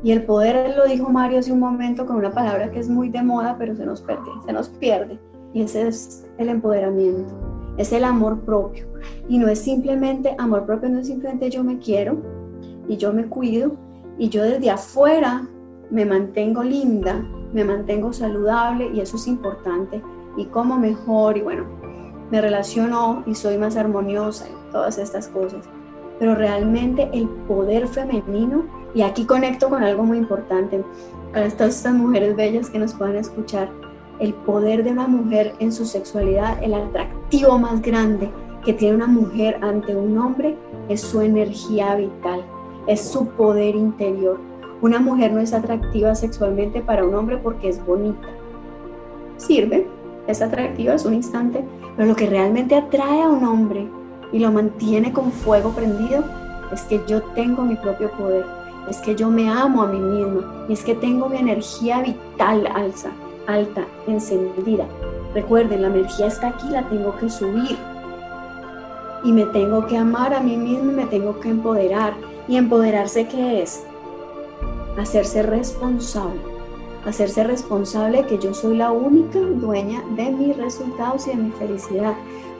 Y 0.02 0.12
el 0.12 0.24
poder, 0.24 0.76
lo 0.76 0.86
dijo 0.86 1.10
Mario 1.10 1.38
hace 1.38 1.52
un 1.52 1.60
momento 1.60 2.06
con 2.06 2.16
una 2.16 2.32
palabra 2.32 2.70
que 2.70 2.80
es 2.80 2.88
muy 2.88 3.10
de 3.10 3.22
moda, 3.22 3.56
pero 3.58 3.76
se 3.76 3.84
nos 3.84 4.00
pierde, 4.00 4.30
se 4.44 4.52
nos 4.52 4.68
pierde. 4.68 5.18
Y 5.52 5.62
ese 5.62 5.88
es 5.88 6.26
el 6.38 6.48
empoderamiento, 6.48 7.32
es 7.76 7.92
el 7.92 8.04
amor 8.04 8.40
propio. 8.40 8.86
Y 9.28 9.38
no 9.38 9.48
es 9.48 9.58
simplemente, 9.58 10.34
amor 10.38 10.64
propio 10.64 10.88
no 10.88 11.00
es 11.00 11.06
simplemente 11.06 11.50
yo 11.50 11.62
me 11.62 11.78
quiero 11.78 12.16
y 12.88 12.96
yo 12.96 13.12
me 13.12 13.26
cuido 13.26 13.72
y 14.18 14.28
yo 14.28 14.42
desde 14.42 14.70
afuera 14.70 15.46
me 15.90 16.04
mantengo 16.04 16.62
linda, 16.62 17.24
me 17.52 17.64
mantengo 17.64 18.12
saludable 18.12 18.90
y 18.92 19.00
eso 19.00 19.16
es 19.16 19.26
importante. 19.26 20.02
Y 20.36 20.46
como 20.46 20.78
mejor 20.78 21.36
y 21.36 21.42
bueno, 21.42 21.64
me 22.30 22.40
relaciono 22.40 23.22
y 23.26 23.34
soy 23.34 23.58
más 23.58 23.76
armoniosa 23.76 24.48
y 24.48 24.72
todas 24.72 24.98
estas 24.98 25.28
cosas. 25.28 25.68
Pero 26.18 26.34
realmente 26.34 27.08
el 27.12 27.28
poder 27.48 27.88
femenino 27.88 28.64
Y 28.92 29.02
aquí 29.02 29.24
conecto 29.24 29.68
con 29.68 29.84
algo 29.84 30.02
muy 30.02 30.18
importante 30.18 30.84
para 31.32 31.48
todas 31.50 31.76
estas 31.76 31.94
mujeres 31.94 32.34
bellas 32.34 32.70
que 32.70 32.78
nos 32.78 32.94
puedan 32.94 33.16
escuchar. 33.16 33.70
El 34.18 34.34
poder 34.34 34.82
de 34.82 34.90
una 34.90 35.06
mujer 35.06 35.54
en 35.60 35.72
su 35.72 35.86
sexualidad, 35.86 36.62
el 36.62 36.74
atractivo 36.74 37.56
más 37.58 37.80
grande 37.80 38.30
que 38.64 38.74
tiene 38.74 38.96
una 38.96 39.06
mujer 39.06 39.58
ante 39.62 39.96
un 39.96 40.18
hombre 40.18 40.56
es 40.88 41.00
su 41.00 41.20
energía 41.20 41.94
vital, 41.94 42.44
es 42.86 43.00
su 43.00 43.26
poder 43.28 43.74
interior. 43.74 44.49
Una 44.82 44.98
mujer 44.98 45.32
no 45.32 45.40
es 45.40 45.52
atractiva 45.52 46.14
sexualmente 46.14 46.80
para 46.80 47.04
un 47.04 47.14
hombre 47.14 47.36
porque 47.36 47.68
es 47.68 47.84
bonita. 47.84 48.28
Sirve, 49.36 49.86
es 50.26 50.40
atractiva, 50.40 50.94
es 50.94 51.04
un 51.04 51.14
instante, 51.14 51.64
pero 51.96 52.08
lo 52.08 52.16
que 52.16 52.26
realmente 52.26 52.74
atrae 52.74 53.22
a 53.22 53.28
un 53.28 53.44
hombre 53.44 53.86
y 54.32 54.38
lo 54.38 54.50
mantiene 54.50 55.12
con 55.12 55.32
fuego 55.32 55.70
prendido 55.70 56.24
es 56.72 56.82
que 56.82 57.00
yo 57.06 57.22
tengo 57.34 57.62
mi 57.62 57.76
propio 57.76 58.10
poder, 58.12 58.46
es 58.88 58.98
que 58.98 59.14
yo 59.14 59.30
me 59.30 59.50
amo 59.50 59.82
a 59.82 59.88
mí 59.88 59.98
misma, 59.98 60.64
es 60.68 60.82
que 60.82 60.94
tengo 60.94 61.28
mi 61.28 61.36
energía 61.36 62.00
vital 62.00 62.66
alza, 62.74 63.10
alta, 63.46 63.84
encendida. 64.06 64.86
Recuerden, 65.34 65.82
la 65.82 65.88
energía 65.88 66.26
está 66.26 66.48
aquí, 66.48 66.68
la 66.70 66.88
tengo 66.88 67.16
que 67.18 67.28
subir. 67.28 67.76
Y 69.22 69.32
me 69.32 69.44
tengo 69.46 69.86
que 69.86 69.98
amar 69.98 70.32
a 70.32 70.40
mí 70.40 70.56
misma, 70.56 70.92
me 70.92 71.06
tengo 71.06 71.38
que 71.40 71.50
empoderar. 71.50 72.14
¿Y 72.48 72.56
empoderarse 72.56 73.28
qué 73.28 73.62
es? 73.62 73.84
Hacerse 75.00 75.42
responsable. 75.42 76.42
Hacerse 77.06 77.42
responsable 77.42 78.26
que 78.26 78.38
yo 78.38 78.52
soy 78.52 78.76
la 78.76 78.92
única 78.92 79.38
dueña 79.38 80.04
de 80.14 80.30
mis 80.30 80.54
resultados 80.58 81.26
y 81.26 81.30
de 81.30 81.36
mi 81.36 81.50
felicidad. 81.52 82.12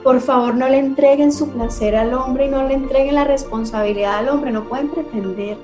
Por 0.03 0.19
favor, 0.21 0.55
no 0.55 0.67
le 0.67 0.79
entreguen 0.79 1.31
su 1.31 1.49
placer 1.49 1.95
al 1.95 2.15
hombre 2.15 2.47
y 2.47 2.49
no 2.49 2.67
le 2.67 2.73
entreguen 2.73 3.13
la 3.13 3.25
responsabilidad 3.25 4.17
al 4.17 4.29
hombre. 4.29 4.51
No 4.51 4.63
pueden 4.63 4.89
pretender 4.89 5.55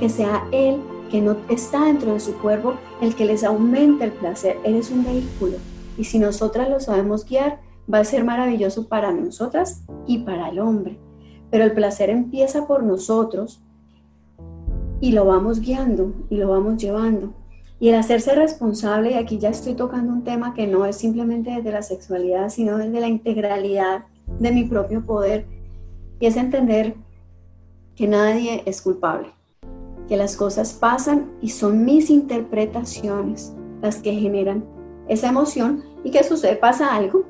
que 0.00 0.08
sea 0.08 0.44
él 0.50 0.80
que 1.12 1.20
no 1.20 1.36
está 1.48 1.84
dentro 1.84 2.14
de 2.14 2.18
su 2.18 2.36
cuerpo 2.38 2.74
el 3.00 3.14
que 3.14 3.24
les 3.24 3.44
aumente 3.44 4.02
el 4.02 4.10
placer. 4.10 4.58
Él 4.64 4.74
es 4.74 4.90
un 4.90 5.04
vehículo. 5.04 5.58
Y 5.96 6.02
si 6.02 6.18
nosotras 6.18 6.68
lo 6.68 6.80
sabemos 6.80 7.24
guiar, 7.24 7.60
va 7.92 8.00
a 8.00 8.04
ser 8.04 8.24
maravilloso 8.24 8.88
para 8.88 9.12
nosotras 9.12 9.84
y 10.08 10.24
para 10.24 10.48
el 10.48 10.58
hombre. 10.58 10.98
Pero 11.52 11.62
el 11.62 11.72
placer 11.72 12.10
empieza 12.10 12.66
por 12.66 12.82
nosotros 12.82 13.62
y 15.00 15.12
lo 15.12 15.24
vamos 15.24 15.60
guiando 15.60 16.12
y 16.30 16.36
lo 16.36 16.48
vamos 16.48 16.82
llevando. 16.82 17.34
Y 17.78 17.90
el 17.90 17.96
hacerse 17.96 18.34
responsable, 18.34 19.12
y 19.12 19.14
aquí 19.14 19.38
ya 19.38 19.50
estoy 19.50 19.74
tocando 19.74 20.12
un 20.12 20.24
tema 20.24 20.54
que 20.54 20.66
no 20.66 20.86
es 20.86 20.96
simplemente 20.96 21.50
desde 21.50 21.72
la 21.72 21.82
sexualidad, 21.82 22.48
sino 22.48 22.78
desde 22.78 23.00
la 23.00 23.08
integralidad 23.08 24.04
de 24.38 24.50
mi 24.50 24.64
propio 24.64 25.04
poder, 25.04 25.46
y 26.18 26.26
es 26.26 26.36
entender 26.36 26.94
que 27.94 28.08
nadie 28.08 28.62
es 28.64 28.80
culpable, 28.80 29.28
que 30.08 30.16
las 30.16 30.36
cosas 30.36 30.72
pasan 30.72 31.32
y 31.42 31.50
son 31.50 31.84
mis 31.84 32.08
interpretaciones 32.08 33.54
las 33.82 33.96
que 33.96 34.12
generan 34.12 34.64
esa 35.08 35.28
emoción 35.28 35.84
y 36.02 36.10
que 36.10 36.24
sucede, 36.24 36.56
pasa 36.56 36.94
algo, 36.94 37.24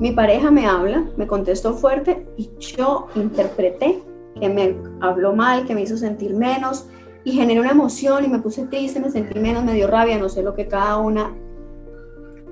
mi 0.00 0.10
pareja 0.10 0.50
me 0.50 0.66
habla, 0.66 1.06
me 1.16 1.26
contestó 1.26 1.74
fuerte 1.74 2.26
y 2.36 2.50
yo 2.58 3.06
interpreté 3.14 4.02
que 4.38 4.48
me 4.48 4.76
habló 5.00 5.34
mal, 5.34 5.64
que 5.64 5.74
me 5.74 5.82
hizo 5.82 5.96
sentir 5.96 6.34
menos, 6.34 6.86
y 7.26 7.32
generé 7.32 7.58
una 7.58 7.72
emoción 7.72 8.24
y 8.24 8.28
me 8.28 8.38
puse 8.38 8.66
triste, 8.66 9.00
me 9.00 9.10
sentí 9.10 9.40
menos, 9.40 9.64
me 9.64 9.74
dio 9.74 9.88
rabia, 9.88 10.16
no 10.16 10.28
sé 10.28 10.44
lo 10.44 10.54
que 10.54 10.68
cada 10.68 10.98
una 10.98 11.34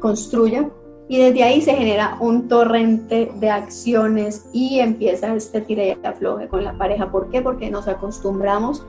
construya. 0.00 0.68
Y 1.06 1.18
desde 1.18 1.44
ahí 1.44 1.60
se 1.60 1.74
genera 1.74 2.16
un 2.18 2.48
torrente 2.48 3.30
de 3.36 3.50
acciones 3.50 4.46
y 4.52 4.80
empieza 4.80 5.32
este 5.36 5.60
tira 5.60 5.84
y 5.84 5.96
afloje 6.02 6.48
con 6.48 6.64
la 6.64 6.76
pareja. 6.76 7.12
¿Por 7.12 7.30
qué? 7.30 7.40
Porque 7.40 7.70
nos 7.70 7.86
acostumbramos 7.86 8.84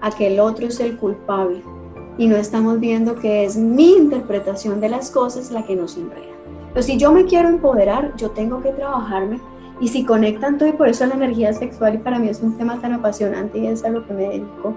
a 0.00 0.10
que 0.10 0.28
el 0.28 0.40
otro 0.40 0.68
es 0.68 0.80
el 0.80 0.96
culpable 0.96 1.62
y 2.16 2.28
no 2.28 2.36
estamos 2.36 2.80
viendo 2.80 3.16
que 3.16 3.44
es 3.44 3.58
mi 3.58 3.92
interpretación 3.92 4.80
de 4.80 4.88
las 4.88 5.10
cosas 5.10 5.50
la 5.50 5.66
que 5.66 5.76
nos 5.76 5.98
enreda. 5.98 6.32
Pero 6.72 6.82
si 6.82 6.96
yo 6.96 7.12
me 7.12 7.26
quiero 7.26 7.50
empoderar, 7.50 8.16
yo 8.16 8.30
tengo 8.30 8.62
que 8.62 8.70
trabajarme 8.70 9.38
y 9.80 9.88
si 9.88 10.06
conectan 10.06 10.56
todo 10.56 10.70
y 10.70 10.72
por 10.72 10.88
eso 10.88 11.04
la 11.04 11.14
energía 11.14 11.52
sexual 11.52 11.96
y 11.96 11.98
para 11.98 12.18
mí 12.18 12.30
es 12.30 12.40
un 12.40 12.56
tema 12.56 12.80
tan 12.80 12.94
apasionante 12.94 13.58
y 13.58 13.66
es 13.66 13.84
a 13.84 13.90
lo 13.90 14.06
que 14.06 14.14
me 14.14 14.22
dedico, 14.22 14.74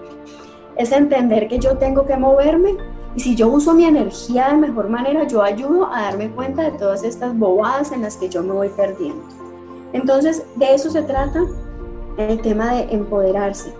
es 0.79 0.93
entender 0.93 1.49
que 1.49 1.59
yo 1.59 1.77
tengo 1.77 2.05
que 2.05 2.15
moverme 2.15 2.77
y 3.13 3.19
si 3.19 3.35
yo 3.35 3.49
uso 3.49 3.73
mi 3.73 3.83
energía 3.83 4.47
de 4.47 4.55
mejor 4.55 4.89
manera, 4.89 5.27
yo 5.27 5.43
ayudo 5.43 5.93
a 5.93 6.03
darme 6.03 6.31
cuenta 6.31 6.63
de 6.63 6.71
todas 6.71 7.03
estas 7.03 7.37
bobadas 7.37 7.91
en 7.91 8.01
las 8.01 8.15
que 8.15 8.29
yo 8.29 8.41
me 8.43 8.53
voy 8.53 8.69
perdiendo. 8.69 9.21
Entonces, 9.91 10.45
de 10.55 10.73
eso 10.73 10.89
se 10.89 11.01
trata 11.01 11.43
el 12.17 12.41
tema 12.41 12.75
de 12.75 12.93
empoderarse. 12.93 13.73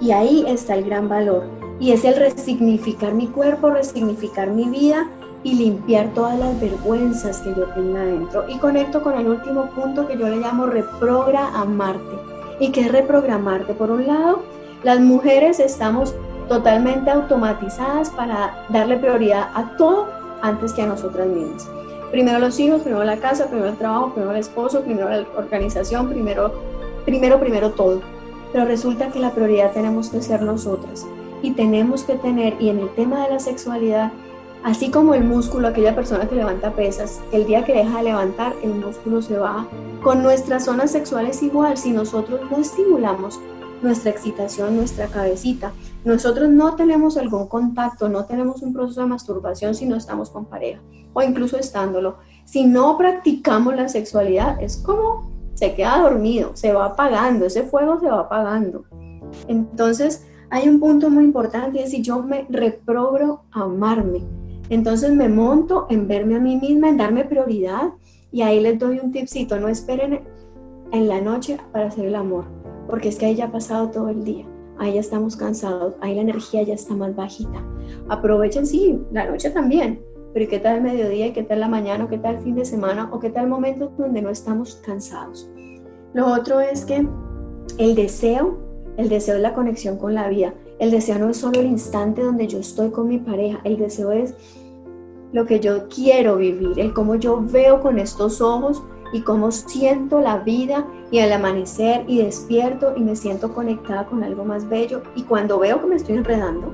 Y 0.00 0.10
ahí 0.10 0.44
está 0.48 0.74
el 0.74 0.84
gran 0.84 1.08
valor. 1.08 1.44
Y 1.78 1.92
es 1.92 2.04
el 2.04 2.16
resignificar 2.16 3.14
mi 3.14 3.28
cuerpo, 3.28 3.70
resignificar 3.70 4.50
mi 4.50 4.68
vida 4.68 5.08
y 5.44 5.54
limpiar 5.54 6.12
todas 6.12 6.36
las 6.40 6.60
vergüenzas 6.60 7.38
que 7.42 7.50
yo 7.50 7.66
tenga 7.74 8.00
adentro. 8.00 8.46
Y 8.48 8.58
conecto 8.58 9.00
con 9.00 9.16
el 9.16 9.28
último 9.28 9.70
punto 9.76 10.08
que 10.08 10.18
yo 10.18 10.28
le 10.28 10.38
llamo 10.38 10.66
reprogramarte. 10.66 12.16
¿Y 12.58 12.72
qué 12.72 12.80
es 12.80 12.90
reprogramarte? 12.90 13.74
Por 13.74 13.92
un 13.92 14.08
lado, 14.08 14.42
las 14.82 14.98
mujeres 14.98 15.60
estamos 15.60 16.16
totalmente 16.52 17.10
automatizadas 17.10 18.10
para 18.10 18.66
darle 18.68 18.98
prioridad 18.98 19.48
a 19.54 19.74
todo 19.78 20.06
antes 20.42 20.74
que 20.74 20.82
a 20.82 20.86
nosotras 20.86 21.26
mismas. 21.26 21.66
Primero 22.10 22.38
los 22.40 22.60
hijos, 22.60 22.82
primero 22.82 23.04
la 23.04 23.16
casa, 23.16 23.46
primero 23.46 23.70
el 23.70 23.78
trabajo, 23.78 24.10
primero 24.12 24.32
el 24.32 24.36
esposo, 24.36 24.82
primero 24.82 25.08
la 25.08 25.24
organización, 25.34 26.10
primero, 26.10 26.52
primero, 27.06 27.40
primero 27.40 27.70
todo. 27.70 28.02
Pero 28.52 28.66
resulta 28.66 29.08
que 29.08 29.18
la 29.18 29.30
prioridad 29.30 29.72
tenemos 29.72 30.10
que 30.10 30.20
ser 30.20 30.42
nosotras 30.42 31.06
y 31.40 31.52
tenemos 31.52 32.04
que 32.04 32.16
tener, 32.16 32.60
y 32.60 32.68
en 32.68 32.80
el 32.80 32.90
tema 32.90 33.24
de 33.24 33.30
la 33.30 33.38
sexualidad, 33.38 34.12
así 34.62 34.90
como 34.90 35.14
el 35.14 35.24
músculo, 35.24 35.68
aquella 35.68 35.94
persona 35.94 36.28
que 36.28 36.34
levanta 36.34 36.72
pesas, 36.72 37.22
el 37.32 37.46
día 37.46 37.64
que 37.64 37.72
deja 37.72 37.96
de 37.96 38.04
levantar, 38.04 38.52
el 38.62 38.74
músculo 38.74 39.22
se 39.22 39.38
va. 39.38 39.66
Con 40.02 40.22
nuestras 40.22 40.66
zonas 40.66 40.90
sexuales 40.90 41.42
igual, 41.42 41.78
si 41.78 41.92
nosotros 41.92 42.42
no 42.50 42.58
estimulamos 42.58 43.40
nuestra 43.82 44.10
excitación, 44.10 44.76
nuestra 44.76 45.06
cabecita. 45.08 45.72
Nosotros 46.04 46.48
no 46.48 46.74
tenemos 46.74 47.16
algún 47.16 47.46
contacto, 47.48 48.08
no 48.08 48.24
tenemos 48.24 48.62
un 48.62 48.72
proceso 48.72 49.02
de 49.02 49.06
masturbación 49.06 49.74
si 49.74 49.86
no 49.86 49.96
estamos 49.96 50.30
con 50.30 50.44
pareja 50.44 50.80
o 51.12 51.22
incluso 51.22 51.58
estándolo. 51.58 52.16
Si 52.44 52.64
no 52.64 52.96
practicamos 52.96 53.74
la 53.74 53.88
sexualidad, 53.88 54.62
es 54.62 54.76
como 54.76 55.30
se 55.54 55.74
queda 55.74 55.98
dormido, 55.98 56.52
se 56.54 56.72
va 56.72 56.86
apagando, 56.86 57.46
ese 57.46 57.64
fuego 57.64 58.00
se 58.00 58.06
va 58.06 58.20
apagando. 58.20 58.84
Entonces, 59.48 60.26
hay 60.50 60.68
un 60.68 60.80
punto 60.80 61.08
muy 61.10 61.24
importante 61.24 61.78
y 61.78 61.82
es 61.82 61.90
si 61.90 62.02
yo 62.02 62.22
me 62.22 62.46
reprogro 62.48 63.42
amarme. 63.52 64.22
Entonces 64.70 65.12
me 65.12 65.28
monto 65.28 65.86
en 65.90 66.08
verme 66.08 66.36
a 66.36 66.40
mí 66.40 66.56
misma, 66.56 66.88
en 66.88 66.96
darme 66.96 67.24
prioridad 67.24 67.90
y 68.30 68.42
ahí 68.42 68.60
les 68.60 68.78
doy 68.78 69.00
un 69.00 69.12
tipcito, 69.12 69.58
no 69.60 69.68
esperen 69.68 70.20
en 70.92 71.08
la 71.08 71.20
noche 71.20 71.58
para 71.72 71.86
hacer 71.86 72.06
el 72.06 72.14
amor 72.14 72.61
porque 72.88 73.08
es 73.08 73.18
que 73.18 73.26
ahí 73.26 73.34
ya 73.36 73.46
ha 73.46 73.52
pasado 73.52 73.90
todo 73.90 74.08
el 74.08 74.24
día, 74.24 74.46
ahí 74.78 74.94
ya 74.94 75.00
estamos 75.00 75.36
cansados, 75.36 75.94
ahí 76.00 76.14
la 76.14 76.22
energía 76.22 76.62
ya 76.62 76.74
está 76.74 76.94
más 76.94 77.14
bajita. 77.14 77.64
Aprovechen, 78.08 78.66
sí, 78.66 79.00
la 79.12 79.30
noche 79.30 79.50
también, 79.50 80.02
pero 80.32 80.48
¿qué 80.48 80.58
tal 80.58 80.76
el 80.76 80.82
mediodía? 80.82 81.26
¿Y 81.26 81.32
qué 81.32 81.42
tal 81.42 81.60
la 81.60 81.68
mañana? 81.68 82.04
¿O 82.04 82.08
qué 82.08 82.18
tal 82.18 82.36
el 82.36 82.42
fin 82.42 82.54
de 82.54 82.64
semana? 82.64 83.10
¿O 83.12 83.18
qué 83.18 83.30
tal 83.30 83.48
momentos 83.48 83.90
donde 83.96 84.22
no 84.22 84.30
estamos 84.30 84.76
cansados? 84.76 85.48
Lo 86.14 86.26
otro 86.26 86.60
es 86.60 86.84
que 86.84 87.06
el 87.78 87.94
deseo, 87.94 88.58
el 88.96 89.08
deseo 89.08 89.36
es 89.36 89.42
la 89.42 89.54
conexión 89.54 89.98
con 89.98 90.14
la 90.14 90.28
vida. 90.28 90.54
El 90.78 90.90
deseo 90.90 91.18
no 91.18 91.30
es 91.30 91.36
solo 91.36 91.60
el 91.60 91.66
instante 91.66 92.22
donde 92.22 92.46
yo 92.46 92.58
estoy 92.58 92.90
con 92.90 93.08
mi 93.08 93.18
pareja, 93.18 93.60
el 93.64 93.78
deseo 93.78 94.10
es 94.10 94.34
lo 95.32 95.46
que 95.46 95.60
yo 95.60 95.88
quiero 95.88 96.36
vivir, 96.36 96.78
el 96.78 96.92
cómo 96.92 97.14
yo 97.14 97.40
veo 97.40 97.80
con 97.80 97.98
estos 97.98 98.40
ojos 98.40 98.82
y 99.12 99.20
cómo 99.20 99.50
siento 99.52 100.20
la 100.20 100.38
vida 100.38 100.86
y 101.10 101.20
al 101.20 101.32
amanecer 101.32 102.04
y 102.08 102.18
despierto 102.18 102.94
y 102.96 103.00
me 103.00 103.16
siento 103.16 103.54
conectada 103.54 104.06
con 104.06 104.24
algo 104.24 104.44
más 104.44 104.68
bello 104.68 105.02
y 105.14 105.22
cuando 105.22 105.58
veo 105.58 105.80
que 105.80 105.86
me 105.86 105.96
estoy 105.96 106.16
enredando, 106.16 106.72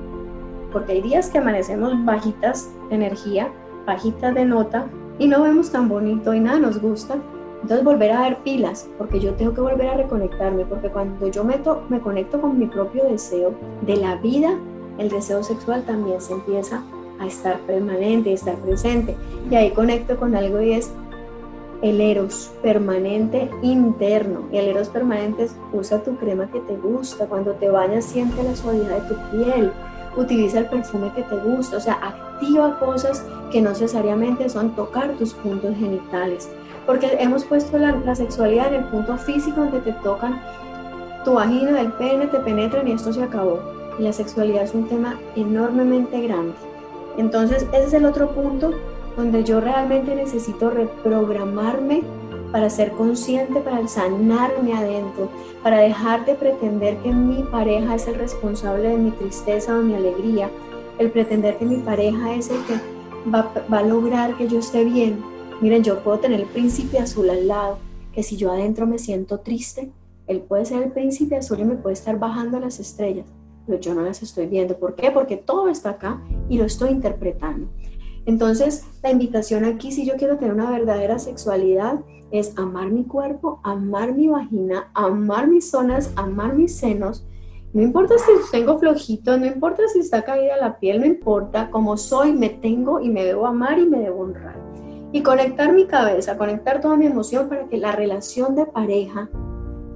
porque 0.71 0.93
hay 0.93 1.01
días 1.01 1.29
que 1.29 1.39
amanecemos 1.39 1.93
bajitas 2.05 2.69
de 2.89 2.95
energía, 2.95 3.51
bajitas 3.85 4.33
de 4.33 4.45
nota 4.45 4.87
y 5.17 5.27
no 5.27 5.41
vemos 5.43 5.71
tan 5.71 5.89
bonito 5.89 6.33
y 6.33 6.39
nada 6.39 6.59
nos 6.59 6.81
gusta, 6.81 7.17
entonces 7.61 7.83
volver 7.83 8.11
a 8.11 8.21
ver 8.21 8.37
pilas, 8.37 8.87
porque 8.97 9.19
yo 9.19 9.33
tengo 9.33 9.53
que 9.53 9.61
volver 9.61 9.87
a 9.87 9.97
reconectarme, 9.97 10.65
porque 10.65 10.89
cuando 10.89 11.27
yo 11.27 11.43
meto, 11.43 11.83
me 11.89 11.99
conecto 11.99 12.39
con 12.39 12.57
mi 12.57 12.67
propio 12.67 13.03
deseo 13.03 13.53
de 13.81 13.97
la 13.97 14.15
vida, 14.15 14.57
el 14.97 15.09
deseo 15.09 15.43
sexual 15.43 15.83
también 15.83 16.21
se 16.21 16.33
empieza 16.33 16.81
a 17.19 17.27
estar 17.27 17.59
permanente, 17.61 18.31
a 18.31 18.33
estar 18.33 18.55
presente. 18.55 19.15
Y 19.51 19.55
ahí 19.55 19.71
conecto 19.71 20.17
con 20.17 20.35
algo 20.35 20.61
y 20.61 20.73
es 20.73 20.91
el 21.81 22.01
eros 22.01 22.51
permanente 22.61 23.49
interno. 23.61 24.47
Y 24.51 24.57
el 24.57 24.67
eros 24.67 24.89
permanente 24.89 25.43
es 25.43 25.55
usa 25.73 26.03
tu 26.03 26.15
crema 26.17 26.51
que 26.51 26.59
te 26.59 26.75
gusta. 26.75 27.27
Cuando 27.27 27.53
te 27.53 27.69
bañas 27.69 28.05
siente 28.05 28.43
la 28.43 28.55
suavidad 28.55 29.01
de 29.01 29.15
tu 29.15 29.15
piel. 29.31 29.71
Utiliza 30.17 30.59
el 30.59 30.65
perfume 30.65 31.11
que 31.15 31.23
te 31.23 31.37
gusta. 31.37 31.77
O 31.77 31.79
sea, 31.79 31.99
activa 32.01 32.79
cosas 32.79 33.25
que 33.51 33.61
no 33.61 33.69
necesariamente 33.69 34.49
son 34.49 34.75
tocar 34.75 35.11
tus 35.13 35.33
puntos 35.33 35.75
genitales. 35.77 36.49
Porque 36.85 37.17
hemos 37.19 37.45
puesto 37.45 37.77
la, 37.77 38.15
sexualidad 38.15 38.73
en 38.73 38.83
el 38.83 38.89
punto 38.89 39.17
físico 39.17 39.61
donde 39.61 39.79
te 39.81 39.93
tocan 40.03 40.41
tu 41.23 41.33
vagina, 41.33 41.79
el 41.81 41.91
pene, 41.93 42.27
te 42.27 42.39
penetran 42.39 42.87
y 42.87 42.93
esto 42.93 43.13
se 43.13 43.23
acabó. 43.23 43.59
y 43.99 44.03
la 44.03 44.13
sexualidad 44.13 44.63
es 44.63 44.73
un 44.73 44.87
tema 44.87 45.19
enormemente 45.35 46.21
grande. 46.21 46.53
Entonces, 47.17 47.67
ese 47.73 47.83
es 47.83 47.93
el 47.93 48.05
otro 48.05 48.29
punto 48.29 48.71
donde 49.15 49.43
yo 49.43 49.59
realmente 49.59 50.15
necesito 50.15 50.69
reprogramarme 50.69 52.03
para 52.51 52.69
ser 52.69 52.91
consciente, 52.93 53.59
para 53.59 53.87
sanarme 53.87 54.73
adentro, 54.73 55.29
para 55.63 55.79
dejar 55.79 56.25
de 56.25 56.35
pretender 56.35 56.97
que 56.97 57.11
mi 57.11 57.43
pareja 57.43 57.95
es 57.95 58.07
el 58.07 58.15
responsable 58.15 58.89
de 58.89 58.97
mi 58.97 59.11
tristeza 59.11 59.77
o 59.77 59.81
mi 59.81 59.93
alegría, 59.93 60.49
el 60.97 61.11
pretender 61.11 61.57
que 61.57 61.65
mi 61.65 61.77
pareja 61.77 62.33
es 62.33 62.49
el 62.49 62.63
que 62.65 62.73
va, 63.29 63.51
va 63.71 63.79
a 63.79 63.83
lograr 63.83 64.35
que 64.35 64.47
yo 64.47 64.59
esté 64.59 64.83
bien. 64.83 65.21
Miren, 65.61 65.83
yo 65.83 65.99
puedo 65.99 66.19
tener 66.19 66.41
el 66.41 66.47
príncipe 66.47 66.97
azul 66.99 67.29
al 67.29 67.47
lado, 67.47 67.77
que 68.13 68.23
si 68.23 68.37
yo 68.37 68.51
adentro 68.51 68.87
me 68.87 68.97
siento 68.97 69.39
triste, 69.39 69.91
él 70.27 70.41
puede 70.41 70.65
ser 70.65 70.83
el 70.83 70.91
príncipe 70.91 71.35
azul 71.35 71.59
y 71.59 71.65
me 71.65 71.75
puede 71.75 71.93
estar 71.93 72.17
bajando 72.19 72.59
las 72.59 72.79
estrellas, 72.79 73.25
pero 73.65 73.79
yo 73.79 73.93
no 73.93 74.01
las 74.01 74.21
estoy 74.21 74.45
viendo. 74.45 74.77
¿Por 74.77 74.95
qué? 74.95 75.11
Porque 75.11 75.37
todo 75.37 75.69
está 75.69 75.91
acá 75.91 76.21
y 76.49 76.57
lo 76.57 76.65
estoy 76.65 76.91
interpretando. 76.91 77.67
Entonces, 78.29 78.85
la 79.01 79.09
invitación 79.09 79.65
aquí, 79.65 79.91
si 79.91 80.05
yo 80.05 80.13
quiero 80.15 80.37
tener 80.37 80.53
una 80.53 80.69
verdadera 80.69 81.17
sexualidad, 81.17 82.01
es 82.29 82.55
amar 82.59 82.91
mi 82.91 83.03
cuerpo, 83.03 83.59
amar 83.63 84.13
mi 84.13 84.27
vagina, 84.27 84.91
amar 84.93 85.47
mis 85.47 85.71
zonas, 85.71 86.13
amar 86.15 86.53
mis 86.53 86.75
senos. 86.75 87.25
No 87.73 87.81
importa 87.81 88.19
si 88.19 88.31
tengo 88.51 88.77
flojito, 88.77 89.35
no 89.39 89.47
importa 89.47 89.81
si 89.91 90.01
está 90.01 90.23
caída 90.23 90.57
la 90.57 90.77
piel, 90.77 90.99
no 90.99 91.07
importa, 91.07 91.71
como 91.71 91.97
soy, 91.97 92.31
me 92.31 92.49
tengo 92.49 92.99
y 92.99 93.09
me 93.09 93.25
debo 93.25 93.47
amar 93.47 93.79
y 93.79 93.87
me 93.87 93.97
debo 93.97 94.21
honrar. 94.21 94.61
Y 95.11 95.23
conectar 95.23 95.73
mi 95.73 95.87
cabeza, 95.87 96.37
conectar 96.37 96.81
toda 96.81 96.97
mi 96.97 97.07
emoción 97.07 97.49
para 97.49 97.67
que 97.67 97.77
la 97.77 97.93
relación 97.93 98.53
de 98.53 98.67
pareja 98.67 99.27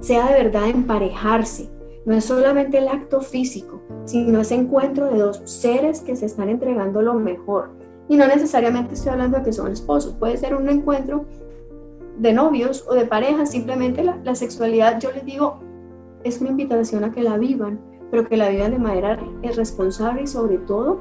sea 0.00 0.26
de 0.26 0.42
verdad 0.42 0.70
emparejarse. 0.70 1.70
No 2.04 2.14
es 2.14 2.24
solamente 2.24 2.78
el 2.78 2.88
acto 2.88 3.20
físico, 3.20 3.80
sino 4.06 4.40
ese 4.40 4.56
encuentro 4.56 5.06
de 5.06 5.20
dos 5.20 5.40
seres 5.44 6.00
que 6.00 6.16
se 6.16 6.26
están 6.26 6.48
entregando 6.48 7.00
lo 7.00 7.14
mejor 7.14 7.83
y 8.08 8.16
no 8.16 8.26
necesariamente 8.26 8.94
estoy 8.94 9.12
hablando 9.12 9.38
de 9.38 9.44
que 9.44 9.52
son 9.52 9.72
esposos, 9.72 10.14
puede 10.14 10.36
ser 10.36 10.54
un 10.54 10.68
encuentro 10.68 11.24
de 12.18 12.32
novios 12.32 12.84
o 12.88 12.94
de 12.94 13.06
parejas, 13.06 13.50
simplemente 13.50 14.04
la, 14.04 14.34
sexualidad, 14.34 15.00
yo 15.00 15.10
les 15.10 15.24
digo, 15.24 15.58
es 16.22 16.40
una 16.40 16.50
invitación 16.50 17.04
a 17.04 17.12
que 17.12 17.22
la 17.22 17.36
vivan, 17.38 17.80
pero 18.10 18.28
que 18.28 18.36
la 18.36 18.48
vivan 18.48 18.70
de 18.72 18.78
manera 18.78 19.18
responsable 19.42 20.22
y 20.22 20.26
sobre 20.26 20.58
todo 20.58 20.98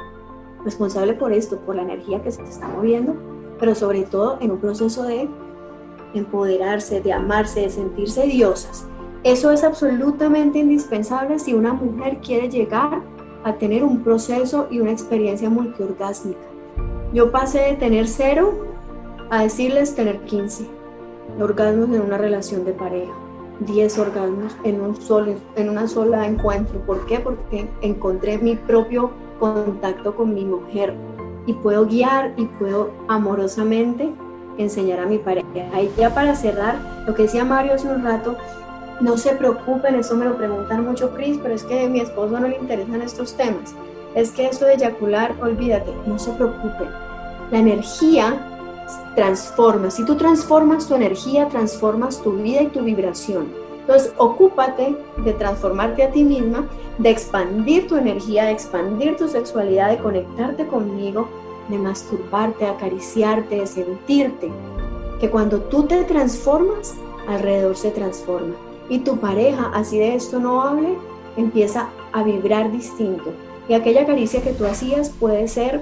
responsable 0.64 1.14
por 1.14 1.34
esto, 1.34 1.60
por 1.60 1.76
la 1.76 1.84
energía 1.84 2.22
que 2.22 2.32
se 2.32 2.42
está 2.42 2.68
moviendo, 2.68 3.16
pero 3.60 3.76
sobre 3.76 4.04
todo 4.04 4.38
en 4.42 4.52
un 4.52 4.60
proceso 4.60 5.04
de 5.04 5.30
empoderarse, 6.14 7.02
de 7.02 7.14
amarse, 7.14 7.62
de 7.62 7.70
sentirse 7.70 8.24
diosas. 8.24 8.88
Eso 9.24 9.52
es 9.52 9.64
absolutamente 9.64 10.60
indispensable 10.60 11.40
si 11.40 11.54
una 11.54 11.74
mujer 11.74 12.20
quiere 12.22 12.50
llegar 12.50 13.02
a 13.44 13.54
tener 13.58 13.84
un 13.84 14.04
proceso 14.04 14.68
y 14.70 14.80
una 14.80 14.92
experiencia 14.92 15.50
multiorgásmica. 15.50 16.53
Yo 17.14 17.32
pasé 17.32 17.60
de 17.60 17.74
tener 17.76 18.08
cero 18.08 18.66
a 19.30 19.44
decirles 19.44 19.94
tener 19.94 20.22
15 20.22 20.66
orgasmos 21.40 21.96
en 21.96 22.02
una 22.02 22.18
relación 22.18 22.66
de 22.66 22.74
pareja, 22.74 23.14
10 23.60 24.00
orgasmos 24.00 24.58
en 24.64 24.82
un 24.82 25.00
solo, 25.00 25.36
en 25.56 25.70
una 25.70 25.88
sola 25.88 26.26
encuentro. 26.26 26.80
¿Por 26.88 27.06
qué? 27.06 27.20
Porque 27.20 27.70
encontré 27.82 28.40
mi 28.40 28.56
propio 28.56 29.12
contacto 29.40 30.16
con 30.16 30.34
mi 30.34 30.44
mujer 30.44 30.96
y 31.46 31.54
puedo 31.54 31.86
guiar 31.86 32.34
y 32.36 32.46
puedo 32.46 32.90
amorosamente 33.08 34.12
enseñar 34.58 35.00
a 35.00 35.06
mi 35.06 35.20
pareja. 35.20 35.46
Ahí 35.72 35.94
ya 35.96 36.16
para 36.16 36.34
cerrar, 36.34 37.04
lo 37.06 37.14
que 37.14 37.24
decía 37.24 37.46
Mario 37.46 37.76
hace 37.76 37.90
un 37.90 38.04
rato, 38.04 38.38
no 39.02 39.18
se 39.18 39.36
preocupen, 39.36 39.94
eso 39.96 40.16
me 40.16 40.26
lo 40.26 40.36
preguntan 40.36 40.84
mucho 40.84 41.14
Chris, 41.14 41.38
pero 41.44 41.54
es 41.54 41.64
que 41.64 41.86
a 41.86 41.90
mi 41.90 42.00
esposo 42.00 42.40
no 42.40 42.48
le 42.48 42.58
interesan 42.58 43.04
estos 43.04 43.38
temas 43.38 43.76
es 44.16 44.32
que 44.32 44.48
eso 44.48 44.66
de 44.66 44.76
eyacular, 44.76 45.36
olvídate, 45.42 45.92
no 46.06 46.20
se 46.20 46.32
preocupe. 46.32 46.86
La 47.52 47.60
energía 47.60 48.50
transforma. 49.16 49.90
Si 49.90 50.06
tú 50.06 50.16
transformas 50.16 50.88
tu 50.88 50.96
energía, 50.96 51.48
transformas 51.48 52.22
tu 52.22 52.34
vida 52.34 52.62
y 52.62 52.68
tu 52.68 52.82
vibración. 52.82 53.48
Entonces, 53.82 54.14
ocúpate 54.18 54.96
de 55.18 55.34
transformarte 55.34 56.04
a 56.04 56.12
ti 56.12 56.24
misma, 56.24 56.68
de 57.00 57.10
expandir 57.10 57.88
tu 57.88 57.98
energía, 57.98 58.46
de 58.46 58.52
expandir 58.52 59.18
tu 59.18 59.28
sexualidad, 59.28 59.90
de 59.90 59.98
conectarte 59.98 60.68
conmigo, 60.68 61.28
de 61.70 61.78
masturbarte, 61.78 62.66
de 62.66 62.72
acariciarte, 62.72 63.56
de 63.56 63.68
sentirte. 63.68 64.52
Que 65.20 65.30
cuando 65.30 65.60
tú 65.60 65.84
te 65.84 66.04
transformas, 66.04 66.96
alrededor 67.28 67.76
se 67.76 67.92
transforma. 67.92 68.56
Y 68.90 69.00
tu 69.00 69.18
pareja, 69.18 69.72
así 69.74 69.98
de 69.98 70.16
esto 70.16 70.40
no 70.40 70.62
hable, 70.62 70.98
empieza 71.36 71.90
a 72.12 72.24
vibrar 72.24 72.72
distinto 72.72 73.32
y 73.68 73.74
aquella 73.74 74.06
caricia 74.06 74.42
que 74.42 74.54
tú 74.54 74.66
hacías 74.66 75.10
puede 75.10 75.48
ser 75.48 75.82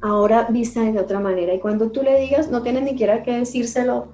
ahora 0.00 0.46
vista 0.50 0.82
de 0.82 0.98
otra 0.98 1.20
manera. 1.20 1.54
Y 1.54 1.60
cuando 1.60 1.90
tú 1.90 2.02
le 2.02 2.18
digas, 2.20 2.50
no 2.50 2.62
tienes 2.62 2.82
ni 2.82 2.90
siquiera 2.90 3.22
que 3.22 3.32
decírselo 3.32 4.08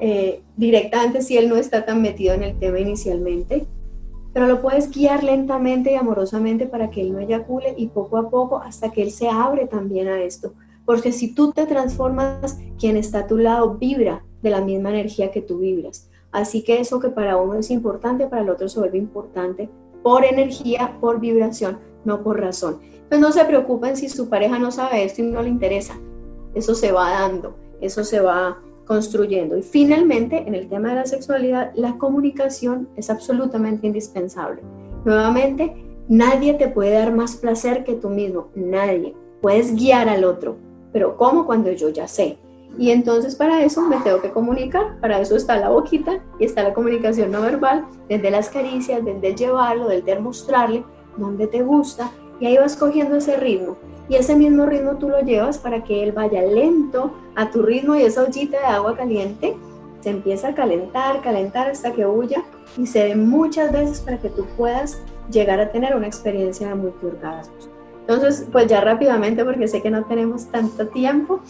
eh, 0.00 0.42
directamente 0.56 1.22
si 1.22 1.36
él 1.36 1.48
no 1.48 1.56
está 1.56 1.84
tan 1.84 2.02
metido 2.02 2.34
en 2.34 2.42
el 2.42 2.58
tema 2.58 2.80
inicialmente, 2.80 3.66
pero 4.32 4.48
lo 4.48 4.60
puedes 4.60 4.90
guiar 4.90 5.22
lentamente 5.22 5.92
y 5.92 5.94
amorosamente 5.94 6.66
para 6.66 6.90
que 6.90 7.00
él 7.00 7.12
no 7.12 7.20
eyacule 7.20 7.74
y 7.76 7.88
poco 7.88 8.16
a 8.16 8.28
poco 8.30 8.58
hasta 8.58 8.90
que 8.90 9.02
él 9.02 9.12
se 9.12 9.28
abre 9.28 9.66
también 9.66 10.08
a 10.08 10.20
esto. 10.22 10.54
Porque 10.84 11.12
si 11.12 11.34
tú 11.34 11.52
te 11.52 11.66
transformas, 11.66 12.58
quien 12.78 12.96
está 12.96 13.20
a 13.20 13.26
tu 13.26 13.38
lado 13.38 13.74
vibra 13.74 14.24
de 14.42 14.50
la 14.50 14.60
misma 14.60 14.90
energía 14.90 15.30
que 15.30 15.40
tú 15.40 15.58
vibras. 15.58 16.10
Así 16.32 16.62
que 16.62 16.80
eso 16.80 16.98
que 16.98 17.10
para 17.10 17.36
uno 17.36 17.54
es 17.54 17.70
importante, 17.70 18.26
para 18.26 18.42
el 18.42 18.50
otro 18.50 18.68
se 18.68 18.80
vuelve 18.80 18.98
importante 18.98 19.70
por 20.04 20.24
energía, 20.24 20.98
por 21.00 21.18
vibración, 21.18 21.78
no 22.04 22.22
por 22.22 22.38
razón. 22.38 22.78
Entonces 22.82 23.20
no 23.20 23.32
se 23.32 23.44
preocupen 23.46 23.96
si 23.96 24.10
su 24.10 24.28
pareja 24.28 24.58
no 24.58 24.70
sabe 24.70 25.02
esto 25.02 25.22
y 25.22 25.24
no 25.24 25.42
le 25.42 25.48
interesa. 25.48 25.98
Eso 26.54 26.74
se 26.74 26.92
va 26.92 27.10
dando, 27.10 27.56
eso 27.80 28.04
se 28.04 28.20
va 28.20 28.60
construyendo. 28.84 29.56
Y 29.56 29.62
finalmente, 29.62 30.44
en 30.46 30.54
el 30.54 30.68
tema 30.68 30.90
de 30.90 30.96
la 30.96 31.06
sexualidad, 31.06 31.72
la 31.74 31.96
comunicación 31.96 32.88
es 32.96 33.08
absolutamente 33.08 33.86
indispensable. 33.86 34.60
Nuevamente, 35.06 35.74
nadie 36.06 36.52
te 36.52 36.68
puede 36.68 36.92
dar 36.92 37.14
más 37.14 37.36
placer 37.36 37.82
que 37.82 37.94
tú 37.94 38.10
mismo, 38.10 38.48
nadie. 38.54 39.16
Puedes 39.40 39.74
guiar 39.74 40.10
al 40.10 40.24
otro, 40.24 40.56
pero 40.92 41.16
¿cómo 41.16 41.46
cuando 41.46 41.72
yo 41.72 41.88
ya 41.88 42.06
sé? 42.06 42.36
Y 42.78 42.90
entonces 42.90 43.36
para 43.36 43.62
eso 43.62 43.82
me 43.82 43.96
tengo 43.98 44.20
que 44.20 44.30
comunicar, 44.30 44.98
para 45.00 45.20
eso 45.20 45.36
está 45.36 45.56
la 45.56 45.68
boquita 45.68 46.20
y 46.38 46.44
está 46.44 46.62
la 46.62 46.74
comunicación 46.74 47.30
no 47.30 47.40
verbal, 47.40 47.84
desde 48.08 48.30
las 48.30 48.48
caricias, 48.48 49.04
desde 49.04 49.28
el 49.28 49.36
llevarlo, 49.36 49.88
desde 49.88 50.12
el 50.12 50.20
mostrarle 50.20 50.84
dónde 51.16 51.46
te 51.46 51.62
gusta 51.62 52.10
y 52.40 52.46
ahí 52.46 52.56
vas 52.56 52.76
cogiendo 52.76 53.16
ese 53.16 53.36
ritmo. 53.36 53.76
Y 54.08 54.16
ese 54.16 54.36
mismo 54.36 54.66
ritmo 54.66 54.96
tú 54.96 55.08
lo 55.08 55.20
llevas 55.20 55.58
para 55.58 55.82
que 55.82 56.02
él 56.02 56.12
vaya 56.12 56.42
lento 56.42 57.12
a 57.36 57.50
tu 57.50 57.62
ritmo 57.62 57.94
y 57.94 58.02
esa 58.02 58.22
ollita 58.22 58.58
de 58.58 58.66
agua 58.66 58.96
caliente 58.96 59.56
se 60.00 60.10
empieza 60.10 60.48
a 60.48 60.54
calentar, 60.54 61.22
calentar 61.22 61.68
hasta 61.68 61.92
que 61.92 62.04
huya 62.04 62.44
y 62.76 62.86
se 62.86 63.04
dé 63.04 63.16
muchas 63.16 63.72
veces 63.72 64.00
para 64.00 64.18
que 64.18 64.28
tú 64.28 64.44
puedas 64.56 65.00
llegar 65.30 65.60
a 65.60 65.70
tener 65.70 65.96
una 65.96 66.06
experiencia 66.06 66.68
de 66.68 66.74
multiorgasmos. 66.74 67.70
Entonces, 68.00 68.46
pues 68.52 68.66
ya 68.66 68.82
rápidamente, 68.82 69.42
porque 69.46 69.66
sé 69.66 69.80
que 69.80 69.90
no 69.90 70.04
tenemos 70.04 70.50
tanto 70.50 70.88
tiempo, 70.88 71.40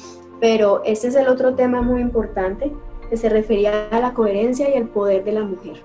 pero 0.44 0.82
ese 0.84 1.08
es 1.08 1.14
el 1.14 1.28
otro 1.28 1.54
tema 1.54 1.80
muy 1.80 2.02
importante 2.02 2.70
que 3.08 3.16
se 3.16 3.30
refería 3.30 3.88
a 3.88 3.98
la 3.98 4.12
coherencia 4.12 4.68
y 4.68 4.74
el 4.74 4.88
poder 4.88 5.24
de 5.24 5.32
la 5.32 5.42
mujer. 5.42 5.82